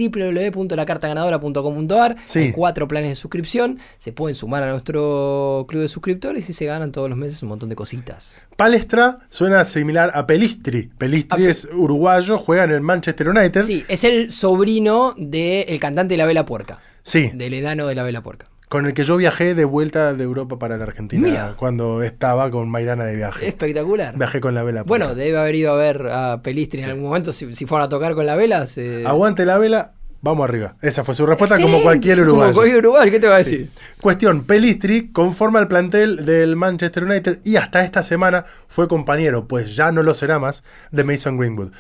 [0.94, 2.16] www.lacartaganadora.com.ar.
[2.26, 2.40] Sí.
[2.40, 3.80] Hay cuatro planes de suscripción.
[3.98, 7.50] Se pueden sumar a nuestro club de suscriptores y se ganan todos los meses un
[7.50, 8.42] montón de cositas.
[8.56, 10.90] Palestra suena similar a Pelistri.
[10.98, 13.62] Pelistri A Pe- es uruguayo, juega en el Manchester United.
[13.64, 16.80] Sí, es el sobrino del cantante de la Vela Puerca.
[17.02, 18.46] Sí, Del enano de la Vela Puerca.
[18.74, 21.54] Con el que yo viajé de vuelta de Europa para la Argentina Mira.
[21.58, 23.48] cuando estaba con Maidana de viaje.
[23.48, 24.18] Espectacular.
[24.18, 24.82] Viajé con la vela.
[24.82, 27.32] Bueno, debe haber ido a ver a Pelistri en algún momento.
[27.34, 29.94] Si, si fueron a tocar con la vela, se- Aguante la vela.
[30.22, 30.76] vamos arriba.
[30.82, 32.54] Esa fue su respuesta como cualquier Como uruguayo.
[32.56, 33.70] cualquier uruguayo, ¿qué te va a decir?
[34.02, 39.76] Cuestión, Pelistri conforma el plantel del Manchester United y hasta esta semana fue compañero, pues
[39.76, 41.72] ya no lo será más, de Mason Greenwood.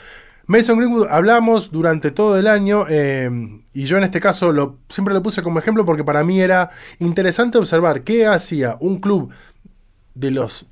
[0.46, 3.30] Mason Greenwood hablamos durante todo el año eh,
[3.74, 6.70] y yo en este caso lo, siempre lo puse como ejemplo porque para mí era
[7.00, 9.32] interesante observar qué hacía un club
[10.16, 10.66] de los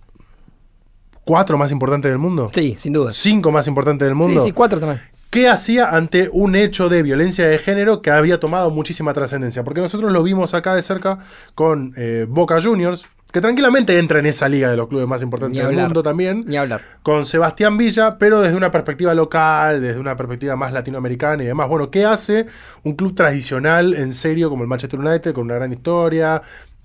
[1.24, 3.14] cuatro más importantes del mundo, Sí, sin duda.
[3.14, 5.02] Cinco más importantes del mundo, sí, cuatro también.
[5.30, 9.64] ¿Qué hacía ante un hecho de violencia de género que había tomado muchísima trascendencia?
[9.64, 11.20] Porque nosotros lo vimos acá de cerca
[11.56, 15.64] con eh, Boca Juniors, que tranquilamente entra en esa liga de los clubes más importantes
[15.66, 16.82] del mundo también, Ni hablar.
[17.02, 21.68] con Sebastián Villa, pero desde una perspectiva local, desde una perspectiva más latinoamericana y demás.
[21.68, 22.46] Bueno, ¿qué hace
[22.84, 26.42] un club tradicional, en serio, como el Manchester United, con una gran historia,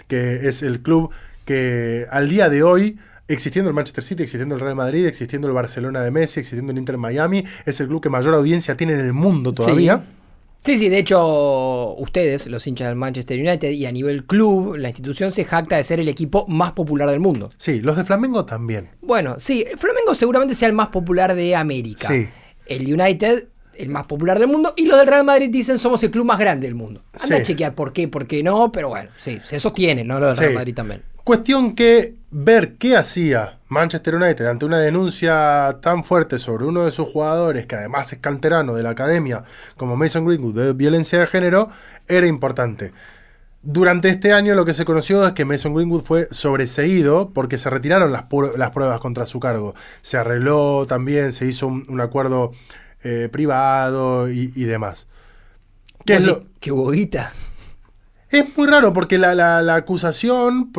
[0.09, 1.11] que es el club
[1.45, 5.55] que al día de hoy existiendo el Manchester City, existiendo el Real Madrid, existiendo el
[5.55, 9.01] Barcelona de Messi, existiendo el Inter Miami, es el club que mayor audiencia tiene en
[9.01, 9.97] el mundo todavía.
[9.97, 10.03] Sí,
[10.77, 15.31] sí, de hecho, ustedes, los hinchas del Manchester United, y a nivel club, la institución
[15.31, 17.51] se jacta de ser el equipo más popular del mundo.
[17.59, 18.89] Sí, los de Flamengo también.
[19.03, 22.09] Bueno, sí, el Flamengo seguramente sea el más popular de América.
[22.09, 22.27] Sí.
[22.67, 24.73] El United, el más popular del mundo.
[24.77, 27.03] Y los del Real Madrid dicen somos el club más grande del mundo.
[27.13, 27.33] Anda Sí.
[27.35, 30.19] a chequear por qué, por qué no, pero bueno, sí, se sostiene, ¿no?
[30.19, 30.41] Lo del Sí.
[30.43, 31.03] Real Madrid también.
[31.27, 36.93] Cuestión que ver qué hacía Manchester United ante una denuncia tan fuerte sobre uno de
[36.93, 39.43] sus jugadores, que además es canterano de la academia,
[39.77, 41.69] como Mason Greenwood, de violencia de género,
[42.07, 42.93] era importante.
[43.61, 47.71] Durante este año lo que se conoció es que Mason Greenwood fue sobreseído porque se
[47.71, 49.75] retiraron las, pruebas contra su cargo.
[50.03, 52.53] Se arregló también, se hizo un, un acuerdo
[53.03, 55.09] eh, privado y, y demás.
[56.05, 57.33] ¿Qué es lo- Qué boguita.
[58.31, 60.73] Es muy raro porque la, la- acusación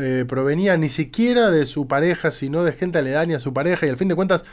[0.00, 3.86] eh, provenía ni siquiera de su pareja, sino de gente aledaña a su pareja.
[3.86, 4.44] Y al fin de cuentas,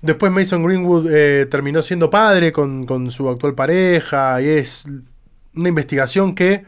[0.00, 4.40] después Mason Greenwood eh, terminó siendo padre con, con su actual pareja.
[4.40, 4.84] Y es
[5.54, 6.64] una investigación que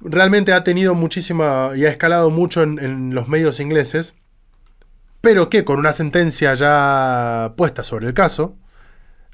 [0.00, 4.14] realmente ha tenido muchísima y ha escalado mucho en los medios ingleses.
[5.20, 8.56] Pero que con una sentencia ya puesta sobre el caso,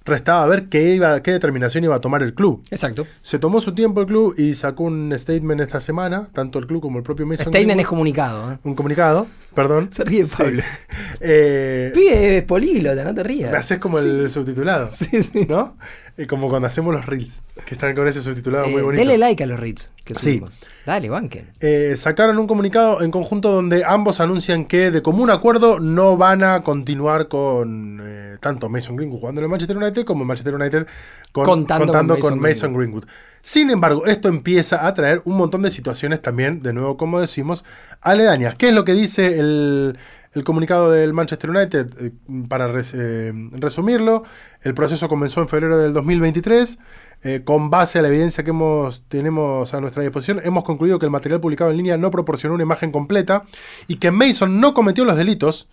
[0.06, 2.62] restaba ver qué, iba, qué determinación iba a tomar el club.
[2.70, 3.06] Exacto.
[3.22, 6.80] Se tomó su tiempo el club y sacó un statement esta semana, tanto el club
[6.80, 8.52] como el propio Mason Statement es comunicado.
[8.52, 8.58] ¿eh?
[8.64, 9.88] Un comunicado, perdón.
[9.92, 10.34] Se ríe Sí.
[10.38, 10.62] Pablo.
[11.20, 13.50] Eh, Pibe es políglota, no te rías.
[13.50, 15.46] me haces como el subtitulado, Sí, sí.
[15.48, 15.76] ¿no?
[16.18, 19.00] Eh, como cuando hacemos los reels, que están con ese subtitulado muy Eh, bonito.
[19.00, 20.42] Denle like a los reads que Sí.
[20.86, 21.50] Dale, banquen.
[21.60, 26.44] Eh, sacaron un comunicado en conjunto donde ambos anuncian que de común acuerdo no van
[26.44, 30.54] a continuar con eh, tanto Mason Greenwood jugando en el Manchester United como el Manchester
[30.54, 30.86] United
[31.32, 33.04] con- Contando contando, con con, Mason Mason Greenwood.
[33.42, 37.64] Sin embargo, esto empieza a traer un montón de situaciones también, de nuevo como decimos,
[38.00, 38.54] aledañas.
[38.54, 39.98] ¿Qué es lo que dice el,
[40.34, 41.88] el comunicado del Manchester United?
[42.00, 42.12] Eh,
[42.48, 44.22] para res- eh, resumirlo,
[44.62, 46.78] el proceso comenzó en febrero del 2023.
[47.22, 51.06] Eh, con base a la evidencia que hemos, tenemos a nuestra disposición, hemos concluido que
[51.06, 53.44] el material publicado en línea no proporcionó una imagen completa
[53.88, 55.66] y que Mason no cometió los delitos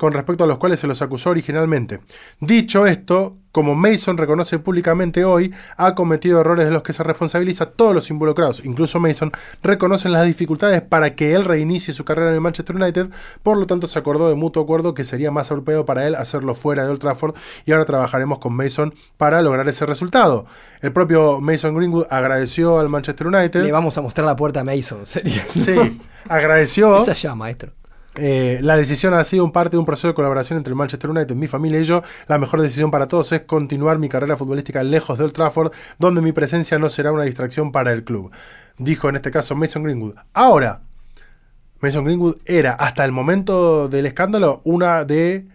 [0.00, 2.00] con respecto a los cuales se los acusó originalmente.
[2.40, 7.66] Dicho esto, como Mason reconoce públicamente hoy, ha cometido errores de los que se responsabiliza
[7.66, 9.30] todos los involucrados, incluso Mason,
[9.62, 13.10] reconocen las dificultades para que él reinicie su carrera en el Manchester United,
[13.42, 16.54] por lo tanto se acordó de mutuo acuerdo que sería más apropiado para él hacerlo
[16.54, 17.34] fuera de Old Trafford
[17.66, 20.46] y ahora trabajaremos con Mason para lograr ese resultado.
[20.80, 23.64] El propio Mason Greenwood agradeció al Manchester United.
[23.64, 25.44] Le vamos a mostrar la puerta a Mason, sería.
[25.52, 26.96] Sí, agradeció.
[26.96, 27.72] Esa ya, maestro.
[28.16, 31.10] Eh, la decisión ha sido un parte de un proceso de colaboración entre el Manchester
[31.10, 32.02] United, mi familia y yo.
[32.26, 36.20] La mejor decisión para todos es continuar mi carrera futbolística lejos de Old Trafford, donde
[36.20, 38.30] mi presencia no será una distracción para el club.
[38.78, 40.14] Dijo en este caso Mason Greenwood.
[40.32, 40.82] Ahora,
[41.80, 45.46] Mason Greenwood era hasta el momento del escándalo una de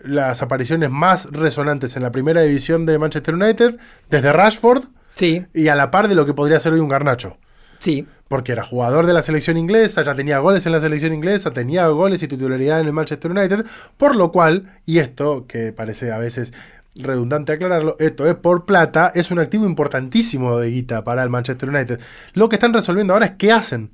[0.00, 5.66] las apariciones más resonantes en la primera división de Manchester United, desde Rashford Sí, y
[5.66, 7.38] a la par de lo que podría ser hoy un Garnacho
[7.78, 8.06] sí.
[8.28, 11.86] porque era jugador de la selección inglesa, ya tenía goles en la selección inglesa, tenía
[11.88, 13.64] goles y titularidad en el Manchester United,
[13.96, 16.52] por lo cual, y esto que parece a veces
[16.94, 21.68] redundante aclararlo, esto es por plata, es un activo importantísimo de guita para el Manchester
[21.68, 22.00] United.
[22.34, 23.90] Lo que están resolviendo ahora es qué hacen.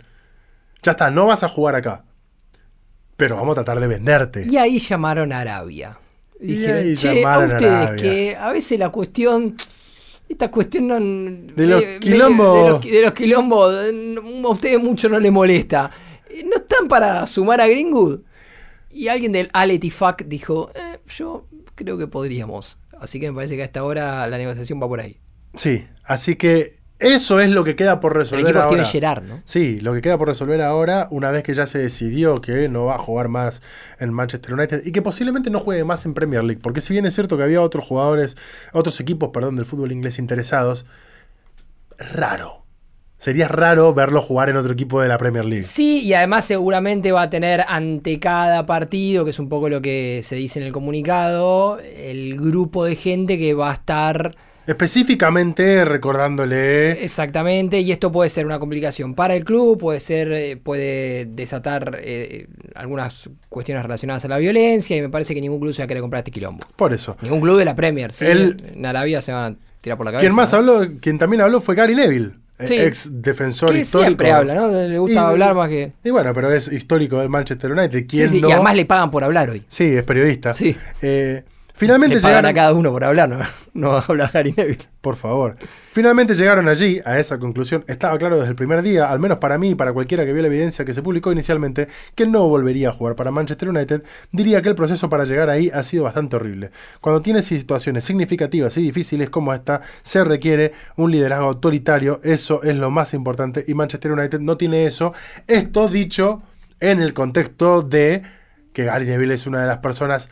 [0.82, 2.04] Ya está, no vas a jugar acá.
[3.16, 4.44] Pero vamos a tratar de venderte.
[4.46, 5.98] Y ahí llamaron a Arabia.
[6.40, 7.96] Y Dijeron, ahí che, a llamaron a ustedes Arabia".
[7.96, 9.54] que a veces la cuestión...
[10.28, 12.58] Esta cuestión no, De los me- me- quilombos.
[12.64, 14.14] de, los, de los quilombos, eh,
[14.44, 15.90] a ustedes mucho no les molesta.
[16.30, 18.20] Eh, ¿No están para sumar a Greenwood?
[18.90, 22.78] Y alguien del Aletifak dijo, "Eh, yo creo que podríamos.
[22.98, 25.18] Así que me parece que a esta hora la negociación va por ahí.
[25.56, 28.84] Sí, así que Eso es lo que queda por El resolver equipo de ahora.
[28.84, 29.42] Steven Gerrard, ¿no?
[29.44, 32.86] Sí, lo que queda por resolver ahora, una vez que ya se decidió que no
[32.86, 33.62] va a jugar más
[33.98, 37.04] en Manchester United y que posiblemente no juegue más en Premier League, porque si bien
[37.04, 38.36] es cierto que había otros jugadores,
[38.72, 40.86] otros equipos, perdón, del fútbol inglés interesados,
[41.98, 42.64] raro.
[43.18, 45.62] Sería raro verlo jugar en otro equipo de la Premier League.
[45.62, 49.80] Sí, y además seguramente va a tener ante cada partido, que es un poco lo
[49.80, 54.34] que se dice en el comunicado, el grupo de gente que va a estar
[54.66, 60.56] Específicamente recordándole exactamente, y esto puede ser una complicación para el club, puede ser, eh,
[60.56, 65.74] puede desatar eh, algunas cuestiones relacionadas a la violencia, y me parece que ningún club
[65.74, 66.64] se va a querer comprar este quilombo.
[66.76, 67.16] por eso.
[67.22, 70.26] Ningún club de la Premier, sí, en Arabia se van a tirar por la cabeza.
[70.28, 70.58] Quien más ¿no?
[70.58, 72.74] habló, quien también habló fue Gary Neville, eh, Sí.
[72.76, 74.06] ex defensor Que histórico.
[74.08, 74.68] siempre habla, ¿no?
[74.68, 75.92] Le gusta Y- hablar más que...
[76.04, 77.98] Y bueno, pero es histórico del Manchester United.
[77.98, 78.48] Sí, ¿Quién sí, no?
[78.48, 79.64] Y además le pagan por hablar hoy.
[79.68, 80.54] Sí, es periodista.
[80.54, 80.76] Sí.
[81.02, 81.42] Eh,
[81.74, 82.46] finalmente llegaron.
[82.46, 83.38] a cada uno por hablar, no,
[83.74, 84.88] no habla Gary Neville.
[85.00, 85.56] Por favor.
[85.92, 87.84] Finalmente llegaron allí, a esa conclusión.
[87.86, 90.40] Estaba claro desde el primer día, al menos para mí y para cualquiera que vio
[90.40, 94.02] la evidencia que se publicó inicialmente, que no volvería a jugar para Manchester United.
[94.32, 96.70] Diría que el proceso para llegar ahí ha sido bastante horrible.
[97.00, 102.20] Cuando tienes situaciones significativas y difíciles como esta, se requiere un liderazgo autoritario.
[102.24, 105.12] Eso es lo más importante y Manchester United no tiene eso.
[105.46, 106.42] Esto dicho
[106.80, 108.22] en el contexto de
[108.72, 110.28] que Gary Neville es una de las personas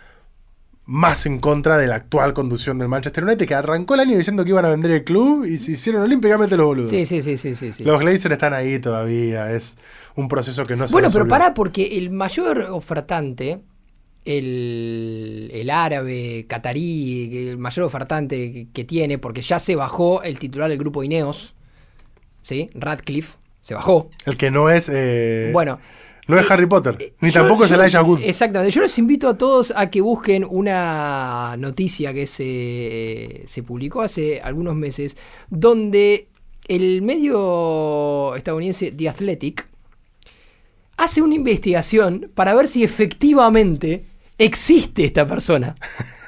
[0.85, 4.43] más en contra de la actual conducción del Manchester United, que arrancó el año diciendo
[4.45, 6.91] que iban a vender el club y se hicieron olímpicamente los boludos.
[6.91, 7.73] Sí, sí, sí, sí, sí.
[7.73, 7.85] sí.
[7.85, 9.77] Los Glazers están ahí todavía, es
[10.17, 13.61] un proceso que no se Bueno, pero pará, porque el mayor ofertante,
[14.25, 20.39] el, el árabe, catarí, el mayor ofertante que, que tiene, porque ya se bajó el
[20.39, 21.55] titular del grupo Ineos,
[22.41, 22.71] ¿sí?
[22.75, 24.11] Radcliffe, se bajó.
[24.27, 24.91] El que no es...
[24.93, 25.79] eh, Bueno.
[26.29, 28.21] No es eh, Harry Potter, eh, ni yo- tampoco es Elijah Wood.
[28.23, 28.73] Exactamente.
[28.75, 34.41] Yo los invito a todos a que busquen una noticia que se, se publicó hace
[34.41, 35.17] algunos meses,
[35.51, 36.29] donde
[36.69, 39.69] el medio estadounidense The Athletic
[40.97, 44.05] hace una investigación para ver si efectivamente
[44.39, 45.75] existe esta persona.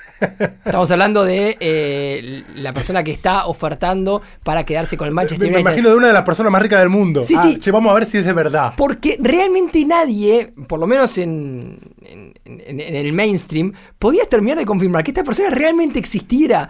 [0.65, 5.53] Estamos hablando de eh, la persona que está ofertando para quedarse con el Manchester me,
[5.53, 5.71] me United.
[5.71, 7.23] imagino de una de las personas más ricas del mundo.
[7.23, 7.59] Sí, Ah, sí.
[7.59, 8.75] che, vamos a ver si es de verdad.
[8.77, 14.65] Porque realmente nadie, por lo menos en, en- en- en el mainstream, podía terminar de
[14.67, 16.69] confirmar que esta persona realmente existiera.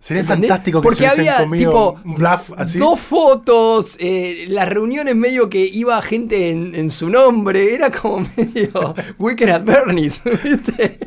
[0.00, 0.48] Sería ¿Entendés?
[0.48, 2.78] fantástico que Porque se había comido tipo un bluff así.
[2.78, 8.20] dos fotos, eh, las reuniones medio que iba gente en, en su nombre, era como
[8.36, 10.98] medio Weekend at Bernie's, ¿viste?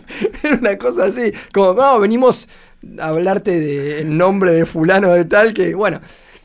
[0.44, 2.48] Era una cosa así, como, no, venimos
[3.00, 6.00] a hablarte del nombre de fulano de tal, que bueno.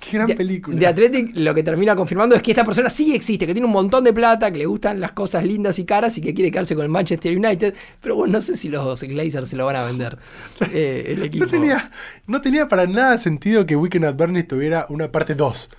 [0.09, 0.79] Qué gran de, película.
[0.79, 3.73] De Athletic lo que termina confirmando es que esta persona sí existe, que tiene un
[3.73, 6.75] montón de plata, que le gustan las cosas lindas y caras y que quiere quedarse
[6.75, 7.75] con el Manchester United.
[8.01, 10.19] Pero bueno, no sé si los Glazers se lo van a vender.
[10.73, 11.45] eh, el equipo.
[11.45, 11.91] No tenía,
[12.27, 15.71] no tenía para nada sentido que Weekend at Bernie's tuviera una parte 2.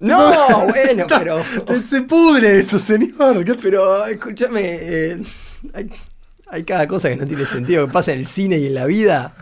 [0.00, 1.42] No, bueno, pero.
[1.84, 3.44] Se pudre eso, señor.
[3.44, 5.22] ¿Qué- Pero escúchame, eh,
[5.74, 5.90] hay,
[6.46, 8.86] hay cada cosa que no tiene sentido que pasa en el cine y en la
[8.86, 9.34] vida.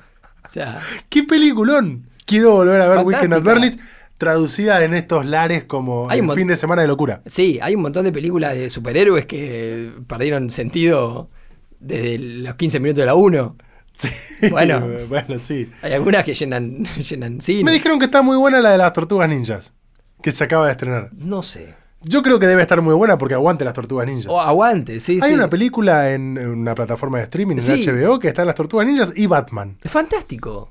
[0.44, 2.09] O sea, ¡Qué peliculón!
[2.24, 3.42] Quiero volver a ver Weekend at.
[3.42, 3.78] Bernie's
[4.18, 7.22] traducida en estos lares como Hay un fin de semana de locura.
[7.26, 11.28] sí, hay un montón de películas de superhéroes que perdieron sentido
[11.80, 13.56] desde los 15 minutos de la 1.
[13.98, 14.10] Sí,
[14.50, 14.86] Bueno.
[15.08, 15.70] bueno, sí.
[15.80, 17.64] Hay algunas que llenan, llenan cine.
[17.64, 19.72] Me dijeron que está muy buena la de las tortugas ninjas,
[20.22, 21.08] que se acaba de estrenar.
[21.14, 21.74] No sé.
[22.02, 24.26] Yo creo que debe estar muy buena porque aguante las tortugas ninjas.
[24.30, 25.34] O aguante, sí, Hay sí.
[25.34, 27.86] una película en, en una plataforma de streaming en Sí.
[27.86, 29.78] HBO que están las tortugas ninjas y Batman.
[29.82, 30.70] Es fantástico.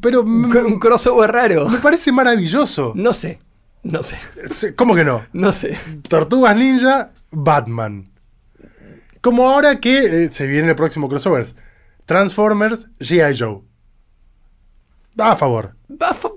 [0.00, 1.68] Pero Un, cro- un crossover raro.
[1.68, 2.92] me parece maravilloso.
[2.94, 3.38] No sé.
[3.82, 4.16] No sé.
[4.74, 5.22] ¿Cómo que no?
[5.32, 5.76] No sé.
[6.08, 8.08] Tortugas Ninja, Batman.
[9.20, 11.54] Como ahora que eh, se viene el próximo crossover.
[12.06, 13.36] Transformers, G.I.
[13.38, 13.60] Joe.
[15.18, 15.74] A favor.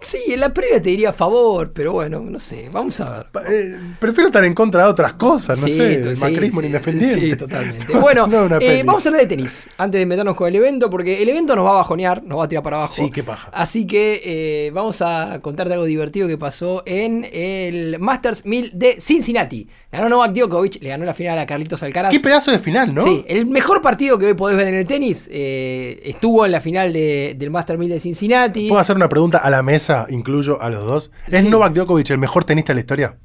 [0.01, 2.69] Sí, en la previa te diría a favor, pero bueno, no sé.
[2.71, 3.45] Vamos a ver.
[3.51, 7.21] Eh, prefiero estar en contra de otras cosas, no Sí, sé, el macrismo sí, independiente.
[7.21, 7.93] Sí, totalmente.
[7.99, 11.21] Bueno, No, eh, vamos a hablar de tenis antes de meternos con el evento, porque
[11.21, 12.93] el evento nos va a bajonear, nos va a tirar para abajo.
[12.93, 13.49] Sí, qué paja.
[13.53, 18.99] Así que eh, vamos a contarte algo divertido que pasó en el Masters 1000 de
[19.01, 19.67] Cincinnati.
[19.91, 22.11] Ganó Novak Djokovic, le ganó la final a Carlitos Alcaraz.
[22.11, 23.03] Qué pedazo de final, ¿no?
[23.03, 26.93] Sí, el mejor partido que hoy podés ver en el tenis estuvo en la final
[26.93, 28.69] de- del Master 1000 de Cincinnati.
[28.69, 30.05] ¿Puedo hacer una pregunta a la mesa?
[30.09, 31.11] Incluyo a los dos.
[31.27, 31.49] ¿Es Sí.
[31.49, 33.17] Novak Djokovic el mejor tenista de la historia?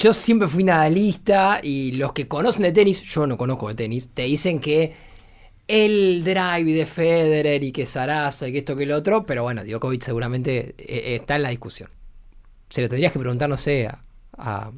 [0.00, 4.10] Yo siempre fui nadalista y los que conocen de tenis, yo no conozco de tenis,
[4.14, 4.94] te dicen que
[5.68, 9.64] el drive de Federer y que Sarasa y que esto que lo otro, pero bueno,
[9.64, 11.90] Djokovic seguramente eh, está en la discusión.
[12.68, 13.98] Se lo tendrías que preguntar, no sé, a,
[14.38, 14.72] a,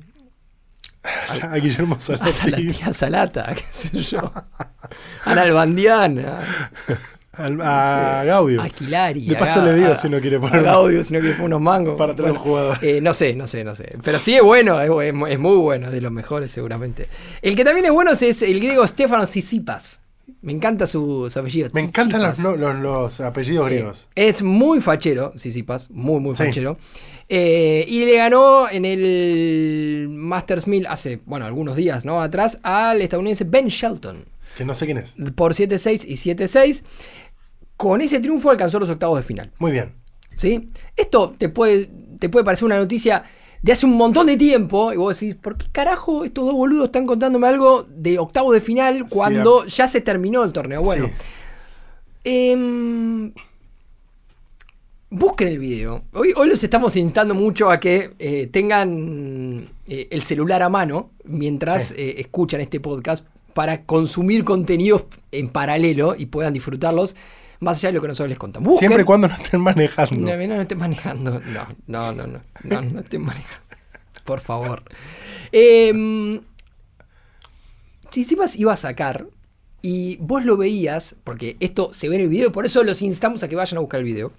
[1.43, 2.31] A Guillermo a Salati.
[2.33, 4.33] Salati- a Salata, qué sé yo,
[5.25, 5.35] a
[7.37, 8.63] A, a Gaudio.
[8.63, 9.27] A Quilari.
[9.27, 10.63] De a paso le digo a- si no quiere a poner.
[10.63, 11.97] Gaudio, si no quiere poner unos mangos.
[11.97, 12.79] Para tener un jugador.
[12.83, 13.97] eh, no sé, no sé, no sé.
[14.03, 17.09] Pero sí es bueno, es, es- es muy bueno, de los mejores seguramente.
[17.43, 20.01] El que también es bueno es el griego Stefanos Tsitsipas.
[20.41, 21.69] Me encanta su, su apellido.
[21.75, 24.09] Me encantan los, los- los apellidos griegos.
[24.15, 26.45] Eh, es muy fachero, Tsitsipas, muy, muy Sí.
[26.45, 26.79] fachero.
[27.29, 32.21] Eh, y le ganó en el Masters 1000 hace, bueno, algunos días, ¿no?
[32.21, 34.27] Atrás al estadounidense Ben Shelton
[34.57, 35.15] Que no sé quién es.
[35.35, 36.85] por 7-6 y 7-6.
[37.77, 39.53] Con ese triunfo alcanzó los octavos de final.
[39.59, 39.95] Muy bien.
[40.37, 40.67] ¿Sí?
[40.97, 41.91] Esto te puede,
[42.21, 43.23] te puede parecer una noticia
[43.63, 46.87] de hace un montón de tiempo y vos decís, ¿por qué carajo estos dos boludos
[46.87, 50.83] están contándome algo de octavos de final cuando ya se terminó el torneo?
[50.83, 51.13] Bueno, Sí.
[52.25, 53.33] em,
[55.11, 56.05] busquen el video.
[56.13, 61.11] Hoy, hoy los estamos instando mucho a que eh, tengan eh, el celular a mano
[61.25, 61.95] mientras Sí.
[61.99, 67.17] eh, escuchan este podcast para consumir contenidos en paralelo y puedan disfrutarlos
[67.61, 68.75] más allá de lo que nosotros les contamos.
[68.75, 70.15] Busquen- Siempre y cuando no estén manejando.
[70.21, 71.41] no, no, no estés manejando.
[71.41, 72.41] No, no, no, no.
[72.65, 73.65] No, no estés manejando.
[74.25, 74.83] Por favor.
[75.53, 76.41] Eh,
[78.11, 79.27] Tsitsipas iba a sacar
[79.83, 83.43] y vos lo veías, porque esto se ve en el video, por eso los instamos
[83.43, 84.33] a que vayan a buscar el video.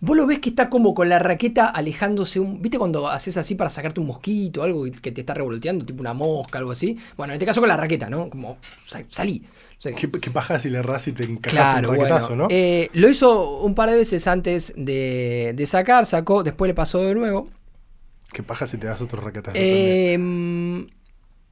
[0.00, 2.60] Vos lo ves que está como con la raqueta alejándose un.
[2.60, 6.12] ¿Viste cuando haces así para sacarte un mosquito, algo que te está revoloteando, tipo una
[6.14, 6.98] mosca, algo así?
[7.16, 8.28] Bueno, en este caso con la raqueta, ¿no?
[8.28, 9.42] Como sa- salí.
[9.78, 12.42] O sea, ¿Qué, qué paja si le erras y te encajas Claro, un raquetazo, bueno,
[12.44, 12.48] ¿no?
[12.50, 17.00] eh, lo hizo un par de veces antes de, de sacar, sacó, después le pasó
[17.02, 17.48] de nuevo.
[18.32, 20.86] ¿Qué paja si te das otro raquetazo Eh,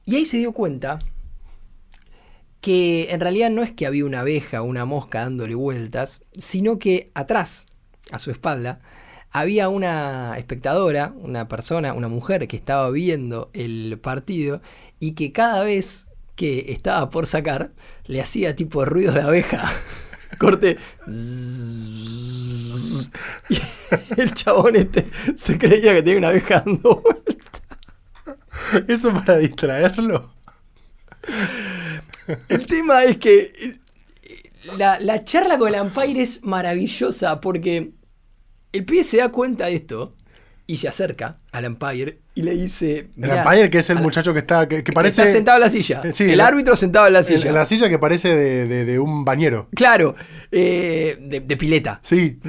[0.05, 0.99] y ahí se dio cuenta
[2.61, 6.79] que en realidad no es que había una abeja o una mosca dándole vueltas, sino
[6.79, 7.65] que atrás,
[8.11, 8.79] a su espalda,
[9.31, 14.61] había una espectadora, una persona, una mujer que estaba viendo el partido
[14.99, 17.71] y que cada vez que estaba por sacar
[18.05, 19.69] le hacía tipo ruido de abeja.
[20.39, 20.77] Corte.
[23.49, 23.57] Y
[24.21, 28.85] el chabón este se creía que tenía una abeja dando también?
[28.87, 30.33] ¿Eso para distraerlo?
[32.49, 33.79] El tema es que
[34.77, 37.91] la, la charla con el Empire es maravillosa porque
[38.71, 40.15] el pibe se da cuenta de esto
[40.67, 42.97] y se acerca al Empire y le dice.
[42.97, 44.67] El "Mirá, Empire, que es el muchacho que está.
[44.67, 45.21] Que, que que parece.
[45.21, 46.01] está sentado en la silla.
[46.03, 47.47] Eh, sí, el la- árbitro sentado en la silla.
[47.49, 49.69] en la silla que parece de, de- de un bañero.
[49.75, 50.15] Claro,
[50.51, 51.99] eh, de, de pileta.
[52.03, 52.39] Sí.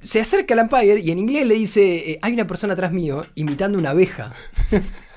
[0.00, 3.24] Se acerca al Empire y en inglés le dice: eh, Hay una persona atrás mío
[3.34, 4.32] imitando una abeja.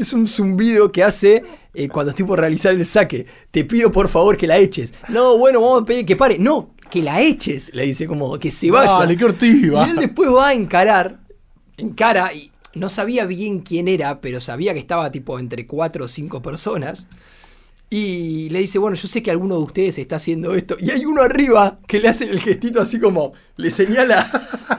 [0.00, 1.44] Es un zumbido que hace
[1.74, 3.26] eh, cuando estoy por realizar el saque.
[3.50, 4.94] Te pido por favor que la eches.
[5.08, 6.38] No, bueno, vamos a pedir que pare.
[6.38, 7.70] No, que la eches.
[7.74, 8.92] Le dice como que se vaya.
[8.92, 9.86] Dale, qué ortiva.
[9.86, 11.20] Y él después va a encarar.
[11.76, 16.08] Encara y no sabía bien quién era, pero sabía que estaba tipo entre cuatro o
[16.08, 17.06] cinco personas.
[17.92, 20.76] Y le dice, bueno, yo sé que alguno de ustedes está haciendo esto.
[20.78, 24.24] Y hay uno arriba que le hace el gestito así como, le señala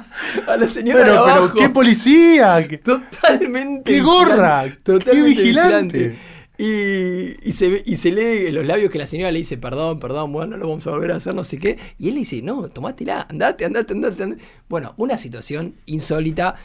[0.47, 2.66] a la señora de Pero, pero, qué policía.
[2.84, 3.91] Totalmente.
[3.91, 4.64] ¡Qué gorra!
[4.84, 5.24] ¡Qué vigilante!
[5.24, 6.20] vigilante.
[6.57, 9.99] Y, y se, y se lee en los labios que la señora le dice, perdón,
[9.99, 11.78] perdón, bueno, no lo vamos a volver a hacer, no sé qué.
[11.97, 14.24] Y él le dice, no, tomátela, andate, andate, andate.
[14.24, 14.41] andate.
[14.70, 16.55] Bueno, una situación insólita.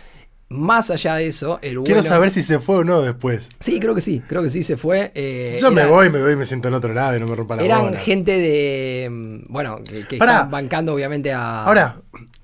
[0.49, 3.49] Más allá de eso, el Quiero bueno- saber si se fue o no después.
[3.59, 5.11] Sí, creo que sí, creo que sí se fue.
[5.17, 7.35] eh, Yo me voy, me voy y me siento en otro lado y no me
[7.35, 7.99] rompa la Eran bola.
[7.99, 9.09] gente de.
[9.11, 10.35] mm, Bueno, que, que Pará.
[10.37, 11.65] están bancando obviamente a.
[11.65, 11.97] Ahora,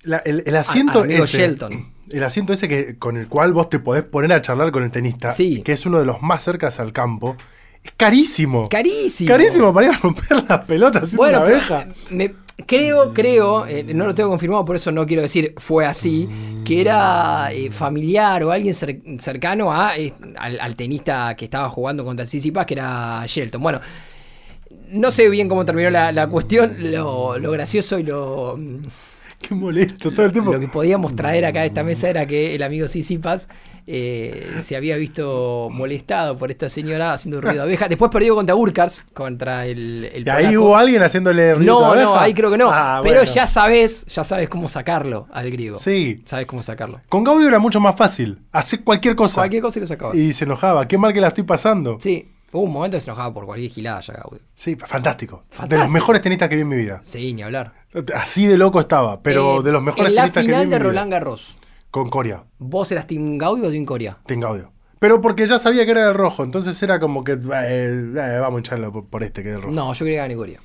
[0.02, 1.38] la- el, el asiento amigo ese.
[1.38, 1.92] Shelton.
[2.10, 4.90] El asiento ese que, con el cual vos te podés poner a charlar con el
[4.90, 5.62] tenista, Sí.
[5.62, 7.36] que es uno de los más cercas al campo,
[7.84, 8.68] es carísimo.
[8.68, 9.28] Carísimo.
[9.28, 11.86] Carísimo para ir a romper las pelotas Bueno, una abeja.
[12.10, 12.34] me-
[12.66, 16.28] creo, creo, eh, no lo tengo confirmado, por eso no quiero decir fue así,
[16.64, 21.68] que era eh, familiar o alguien cer- cercano a, eh, al, al tenista que estaba
[21.70, 23.62] jugando contra Tsitsipas, que era Shelton.
[23.62, 23.80] Bueno,
[24.90, 28.58] no sé bien cómo terminó la, la cuestión, lo, lo gracioso y lo,
[29.48, 30.52] Qué molesto todo el tiempo.
[30.52, 33.48] lo que podíamos traer acá a esta mesa era que el amigo Tsitsipas
[33.86, 37.88] eh, se había visto molestado por esta señora haciendo ruido de abeja.
[37.88, 40.64] Después perdió contra Urkars, contra el, el ¿Y ahí polaco.
[40.64, 42.24] hubo alguien haciéndole ruido No, de no, abeja?
[42.24, 42.70] ahí creo que no.
[42.72, 43.32] Ah, pero bueno.
[43.34, 45.78] ya sabes, ya sabes cómo sacarlo al griego.
[45.78, 46.22] Sí.
[46.24, 47.00] Sabes cómo sacarlo.
[47.08, 48.38] Con Gaudio era mucho más fácil.
[48.52, 49.40] Hacer cualquier cosa.
[49.40, 50.14] Cualquier cosa y lo sacabas.
[50.16, 50.86] Y se enojaba.
[50.86, 51.98] Qué mal que la estoy pasando.
[52.00, 54.40] Sí, hubo un momento que se enojaba por cualquier gilada ya, Gaudio.
[54.54, 55.44] Sí, fantástico.
[55.68, 57.00] De los mejores tenistas que vi en mi vida.
[57.02, 57.72] Sí, ni hablar.
[58.14, 60.62] Así de loco estaba, pero Eh, de los mejores En la tenistas que vi final
[60.62, 60.88] en de mi vida.
[60.90, 61.56] Roland Garros,
[61.90, 64.18] Con Coria, ¿vos eras Team Gaudio o Team Coria?
[64.26, 64.72] Team Gaudio.
[64.98, 68.56] Pero porque ya sabía que era del rojo, entonces era como que eh, eh, vamos
[68.56, 69.74] a hincharlo por, por este que es del rojo.
[69.74, 70.60] No, yo quería que gane Coria.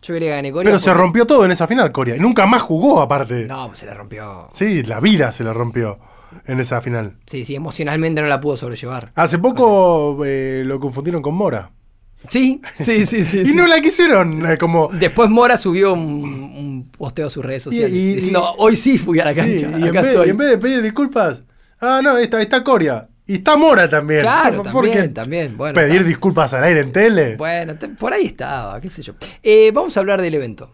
[0.00, 0.68] Yo quería que gane Coria.
[0.70, 2.16] pero se rompió todo en esa final, Coria.
[2.16, 3.46] Y nunca más jugó aparte.
[3.46, 4.48] No, pues se le rompió.
[4.52, 5.98] Sí, la vida se le rompió
[6.46, 7.16] en esa final.
[7.26, 9.12] Sí, sí, emocionalmente no la pudo sobrellevar.
[9.14, 11.70] Hace poco eh, lo confundieron con Mora.
[12.28, 13.38] Sí, sí, sí, sí.
[13.40, 13.54] y sí.
[13.54, 14.88] no la quisieron eh, como...
[14.92, 18.76] Después Mora subió un, un posteo a sus redes sociales Y- y- diciendo, y- hoy
[18.76, 19.78] sí fui a la Sí, cancha.
[19.78, 20.28] y en vez, estoy".
[20.30, 21.42] en vez de pedir disculpas,
[21.80, 23.08] ah, no, está, está Coria.
[23.26, 24.20] Y está Mora también.
[24.20, 25.56] Claro, ¿Por qué también, también.
[25.56, 26.08] Bueno, pedir está.
[26.08, 27.36] disculpas al aire en tele.
[27.36, 29.14] Bueno, te- por ahí estaba, qué sé yo.
[29.42, 30.70] Eh, vamos a hablar del evento.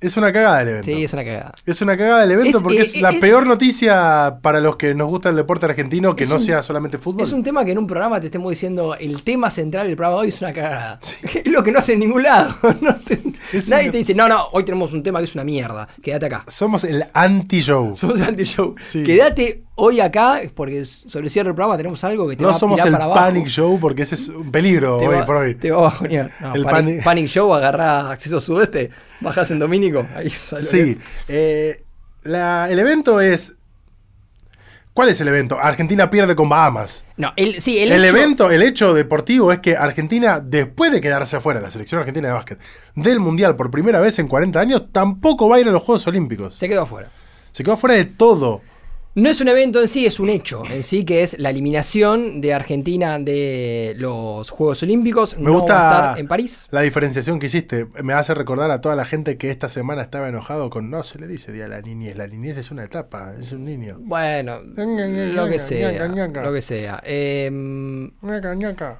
[0.00, 0.84] Es una cagada el evento.
[0.84, 1.52] Sí, es una cagada.
[1.66, 4.76] Es una cagada el evento Es, porque eh, es la eh, peor noticia para los
[4.76, 7.22] que nos gusta el deporte argentino que no un- sea solamente fútbol.
[7.22, 10.18] Es un tema que en un programa te estemos diciendo el tema central del programa
[10.18, 11.00] de hoy es una cagada.
[11.34, 12.54] Es lo que no hace en ningún lado.
[12.80, 13.20] No te-
[13.52, 15.88] Es nadie una- te dice, no, no, hoy tenemos un tema que es una mierda.
[16.00, 16.44] Quédate acá.
[16.46, 17.92] Somos el anti-show.
[17.96, 18.76] Somos el anti-show.
[18.78, 19.02] Sí.
[19.02, 22.54] Quédate hoy acá, porque sobre el cierre del programa tenemos algo que te No va
[22.54, 23.20] a somos el para abajo.
[23.20, 25.54] panic show porque ese es un peligro Te hoy va, por hoy.
[25.56, 26.32] te va a bajonear.
[26.40, 28.90] No, El panic, panic- Show, agarrá acceso sudeste,
[29.20, 30.06] bajás en Domínico.
[30.14, 30.98] Ahí sale Sí.
[31.28, 31.82] eh,
[32.22, 33.54] la- el evento es.
[34.94, 35.58] ¿Cuál es el evento?
[35.60, 37.04] Argentina pierde con Bahamas.
[37.16, 41.00] No, el, sí, el, El, hecho- evento, el hecho deportivo es que Argentina, después de
[41.00, 42.58] quedarse afuera, la selección argentina de básquet,
[42.96, 46.04] del Mundial por primera vez en 40 años, tampoco va a ir a los Juegos
[46.08, 46.56] Olímpicos.
[46.58, 47.10] se quedó afuera.
[47.52, 48.60] Se quedó afuera de todo.
[49.14, 52.40] No es un evento en sí, es un hecho en sí, que es la eliminación
[52.40, 55.36] de Argentina de los Juegos Olímpicos.
[55.36, 56.68] Me no gusta va a estar en París.
[56.70, 57.88] la diferenciación que hiciste.
[58.04, 61.18] Me hace recordar a toda la gente que esta semana estaba enojado con no se
[61.18, 62.16] le dice día a la niñez.
[62.16, 63.96] La niñez es una etapa, es un niño.
[63.98, 66.06] Bueno, lo que sea.
[66.06, 67.02] Lo que sea.
[67.04, 68.12] Em,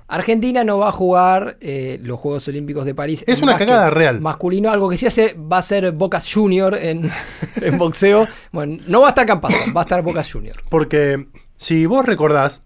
[0.08, 3.24] Argentina no va a jugar eh, los Juegos Olímpicos de París.
[3.28, 4.20] Es una cagada real.
[4.20, 7.08] Masculino, algo que sí hace, va a ser Bocas Junior en,
[7.62, 8.26] en boxeo.
[8.50, 10.56] Bueno, no va a estar Campazzo, va a estar Bocas Junior.
[10.68, 11.26] Porque
[11.56, 12.62] si vos recordás,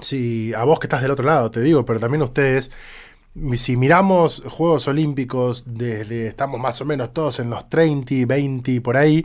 [0.00, 2.70] si a vos que estás del otro lado te digo, pero también a ustedes,
[3.56, 8.96] si miramos Juegos Olímpicos desde, estamos más o menos todos en los 30, 20 por
[8.96, 9.24] ahí,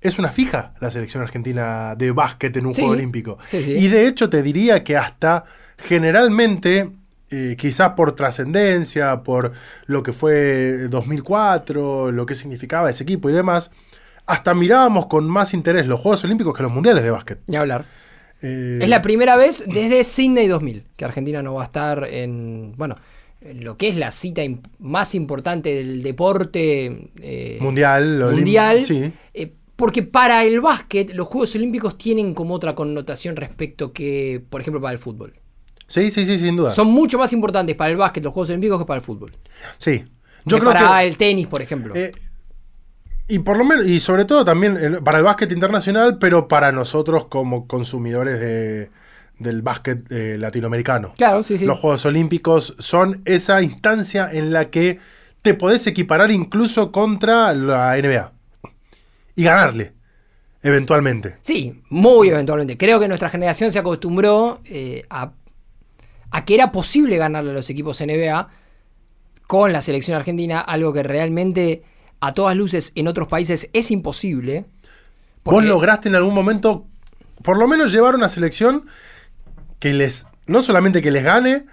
[0.00, 3.38] es una fija la selección argentina de básquet en un Sí, Juego Olímpico.
[3.44, 3.72] sí, sí.
[3.72, 5.44] Y de hecho te diría que hasta
[5.76, 6.90] generalmente,
[7.30, 9.52] eh, quizás por trascendencia, por
[9.86, 13.70] lo que fue 2004, lo que significaba ese equipo y demás,
[14.30, 17.40] hasta mirábamos con más interés los Juegos Olímpicos que los Mundiales de básquet.
[17.48, 17.84] Ni hablar.
[18.42, 22.72] Eh, Es la primera vez desde Sydney 2000 que Argentina no va a estar en,
[22.76, 22.96] bueno,
[23.40, 24.42] en lo que es la cita
[24.78, 28.30] más importante del deporte eh, mundial.
[28.32, 28.84] mundial.
[28.84, 29.12] Sí.
[29.34, 34.60] eh, porque para el básquet los Juegos Olímpicos tienen como otra connotación respecto que, por
[34.60, 35.34] ejemplo, para el fútbol.
[35.86, 36.70] sí, sí, sí, sin duda.
[36.70, 39.30] Son mucho más importantes para el básquet los Juegos Olímpicos que para el fútbol.
[39.78, 40.04] sí.
[40.46, 41.06] Yo que creo para que.
[41.08, 41.94] el tenis, por ejemplo.
[41.94, 42.12] eh,
[43.30, 47.26] y por lo menos, y sobre todo también para el básquet internacional, pero para nosotros
[47.26, 48.90] como consumidores de,
[49.38, 51.14] del básquet eh, latinoamericano.
[51.16, 51.64] claro, sí, sí.
[51.64, 54.98] Los Juegos Olímpicos son esa instancia en la que
[55.42, 58.32] te podés equiparar incluso contra la NBA.
[59.36, 59.94] Y ganarle,
[60.62, 61.38] eventualmente.
[61.40, 62.76] Sí, muy eventualmente.
[62.76, 65.32] Creo que nuestra generación se acostumbró eh, a,
[66.30, 68.48] a que era posible ganarle a los equipos NBA
[69.46, 71.82] con la selección argentina, algo que realmente
[72.20, 74.64] a todas luces en otros países es imposible.
[75.44, 76.86] Vos lograste en algún momento,
[77.42, 78.86] por lo menos, llevar una selección
[79.78, 81.64] que les, no solamente que les gane,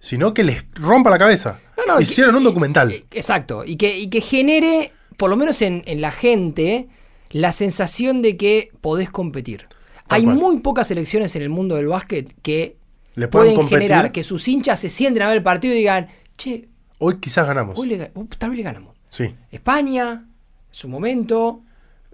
[0.00, 1.60] sino que les rompa la cabeza.
[1.76, 2.92] No, no, Hicieron que- un documental.
[3.10, 3.64] Exacto.
[3.66, 6.88] Y que, y que genere, por lo menos en, en la gente,
[7.30, 9.66] la sensación de que podés competir.
[10.08, 10.36] Tal Hay cual.
[10.36, 12.76] muy pocas selecciones en el mundo del básquet que
[13.14, 13.78] Le pueden competir.
[13.80, 16.68] generar que sus hinchas se sienten a ver el partido y digan, che,
[16.98, 17.78] Hoy quizás ganamos.
[17.78, 18.91] hoy le, uh, tal vez le ganamos.
[19.12, 19.34] Sí.
[19.50, 20.24] España, en
[20.70, 21.60] su momento,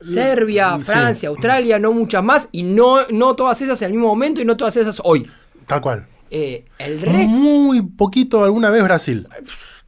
[0.01, 0.83] Serbia, sí.
[0.85, 4.45] Francia, Australia, no muchas más, y no, no todas esas en el mismo momento y
[4.45, 5.31] no todas esas hoy.
[5.69, 6.07] Tal cual.
[6.31, 9.29] Eh, el resto, Muy poquito alguna vez Brasil.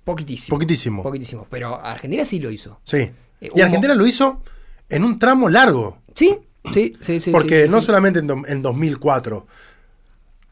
[0.05, 0.57] poquitísimo.
[0.57, 1.03] Poquitísimo.
[1.03, 1.47] Poquitísimo.
[1.51, 2.79] Pero Argentina sí lo hizo.
[2.85, 3.11] Sí.
[3.41, 4.43] Eh, Y Argentina lo hizo
[4.89, 5.99] en un tramo largo.
[6.15, 6.39] Sí,
[6.73, 7.33] sí, sí, sí.
[7.33, 7.87] porque sí, no sí.
[7.87, 9.47] solamente en, do- en 2004.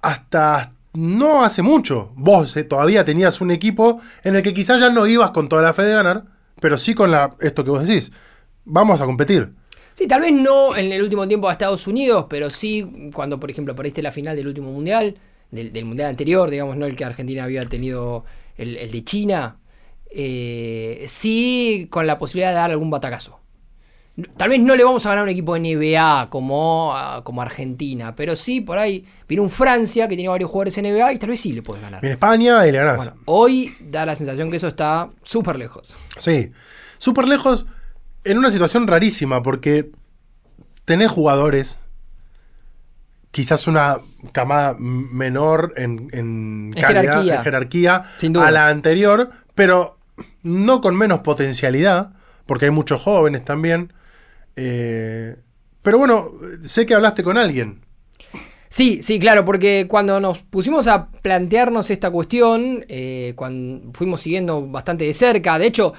[0.02, 2.12] Hasta no hace mucho.
[2.16, 5.62] Vos eh, todavía tenías un equipo en el que quizás ya no ibas con toda
[5.62, 6.24] la fe de ganar,
[6.60, 8.12] pero sí con la, esto que vos decís.
[8.64, 9.50] Vamos a competir.
[9.94, 13.50] Sí, tal vez no en el último tiempo a Estados Unidos, pero sí cuando, por
[13.50, 15.16] ejemplo, perdiste la final del último mundial,
[15.50, 18.24] del, del mundial anterior, digamos, no el que Argentina había tenido,
[18.56, 19.56] el, el de China,
[20.10, 23.40] eh, sí con la posibilidad de dar algún batacazo.
[24.36, 27.40] Tal vez no le vamos a ganar a un equipo de NBA como, a- como
[27.40, 31.18] Argentina, pero sí por ahí viene un Francia que tiene varios jugadores en NBA y
[31.18, 32.00] tal vez sí le puedes ganar.
[32.00, 32.96] Viene España y le ganás.
[32.96, 35.96] Bueno, hoy da la sensación que eso está súper lejos.
[36.16, 36.50] Sí.
[36.98, 37.66] Súper lejos
[38.24, 39.90] en una situación rarísima porque
[40.84, 41.78] tenés jugadores,
[43.30, 43.98] quizás una
[44.32, 47.34] camada menor en, en En calidad, jerarquía.
[47.36, 49.98] en jerarquía Sin a la anterior, pero
[50.42, 52.12] no con menos potencialidad,
[52.46, 53.92] porque hay muchos jóvenes también.
[54.60, 55.36] Eh,
[55.82, 56.32] pero bueno,
[56.64, 57.80] sé que hablaste con alguien.
[58.68, 64.66] Sí, sí, claro, porque cuando nos pusimos a plantearnos esta cuestión, eh, cuando fuimos siguiendo
[64.66, 65.94] bastante de cerca, de hecho,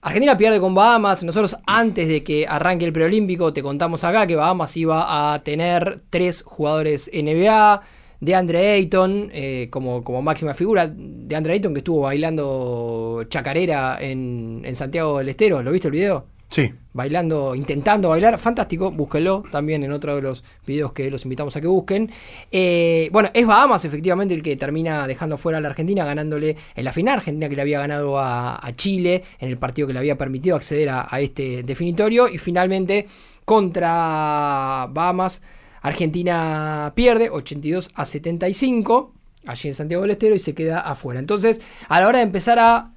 [0.00, 1.24] Argentina pierde con Bahamas.
[1.24, 6.02] Nosotros antes de que arranque el preolímpico te contamos acá que Bahamas iba a tener
[6.10, 7.82] tres jugadores NBA.
[8.18, 10.88] De Andre Ayton eh, como, como máxima figura.
[10.88, 15.62] De Andre Ayton que estuvo bailando chacarera en, en Santiago del Estero.
[15.62, 16.35] ¿Lo viste el video?
[16.48, 16.72] Sí.
[16.92, 21.60] Bailando, intentando bailar, fantástico, búsquenlo también en otro de los videos que los invitamos a
[21.60, 22.10] que busquen.
[22.50, 26.84] Eh, bueno, es Bahamas efectivamente el que termina dejando fuera a la Argentina, ganándole en
[26.84, 30.16] la final, Argentina que le había ganado a, Chile en el partido que le había
[30.16, 33.06] permitido acceder a, este definitorio y finalmente
[33.44, 35.42] contra Bahamas,
[35.82, 39.12] Argentina pierde 82 a 75
[39.46, 41.20] allí en Santiago del Estero y se queda afuera.
[41.20, 42.95] Entonces, a la hora de empezar a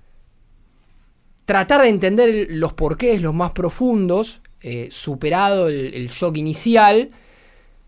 [1.50, 7.10] tratar de entender los porqués, los más profundos, eh, superado el, shock inicial,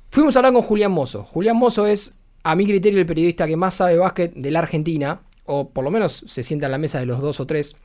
[0.09, 1.25] fuimos a hablar con Julián Mozo.
[1.25, 5.21] Julián Mozo es, a mi criterio, el periodista que más sabe básquet de la Argentina,
[5.45, 7.75] o por lo menos se sienta en la mesa de los dos o tres,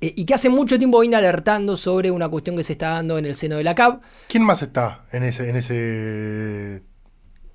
[0.00, 3.18] eh, y que hace mucho tiempo viene alertando sobre una cuestión que se está dando
[3.18, 4.00] en el seno de la CAP.
[4.28, 5.50] ¿Quién más está en ese...
[5.50, 6.82] En ese...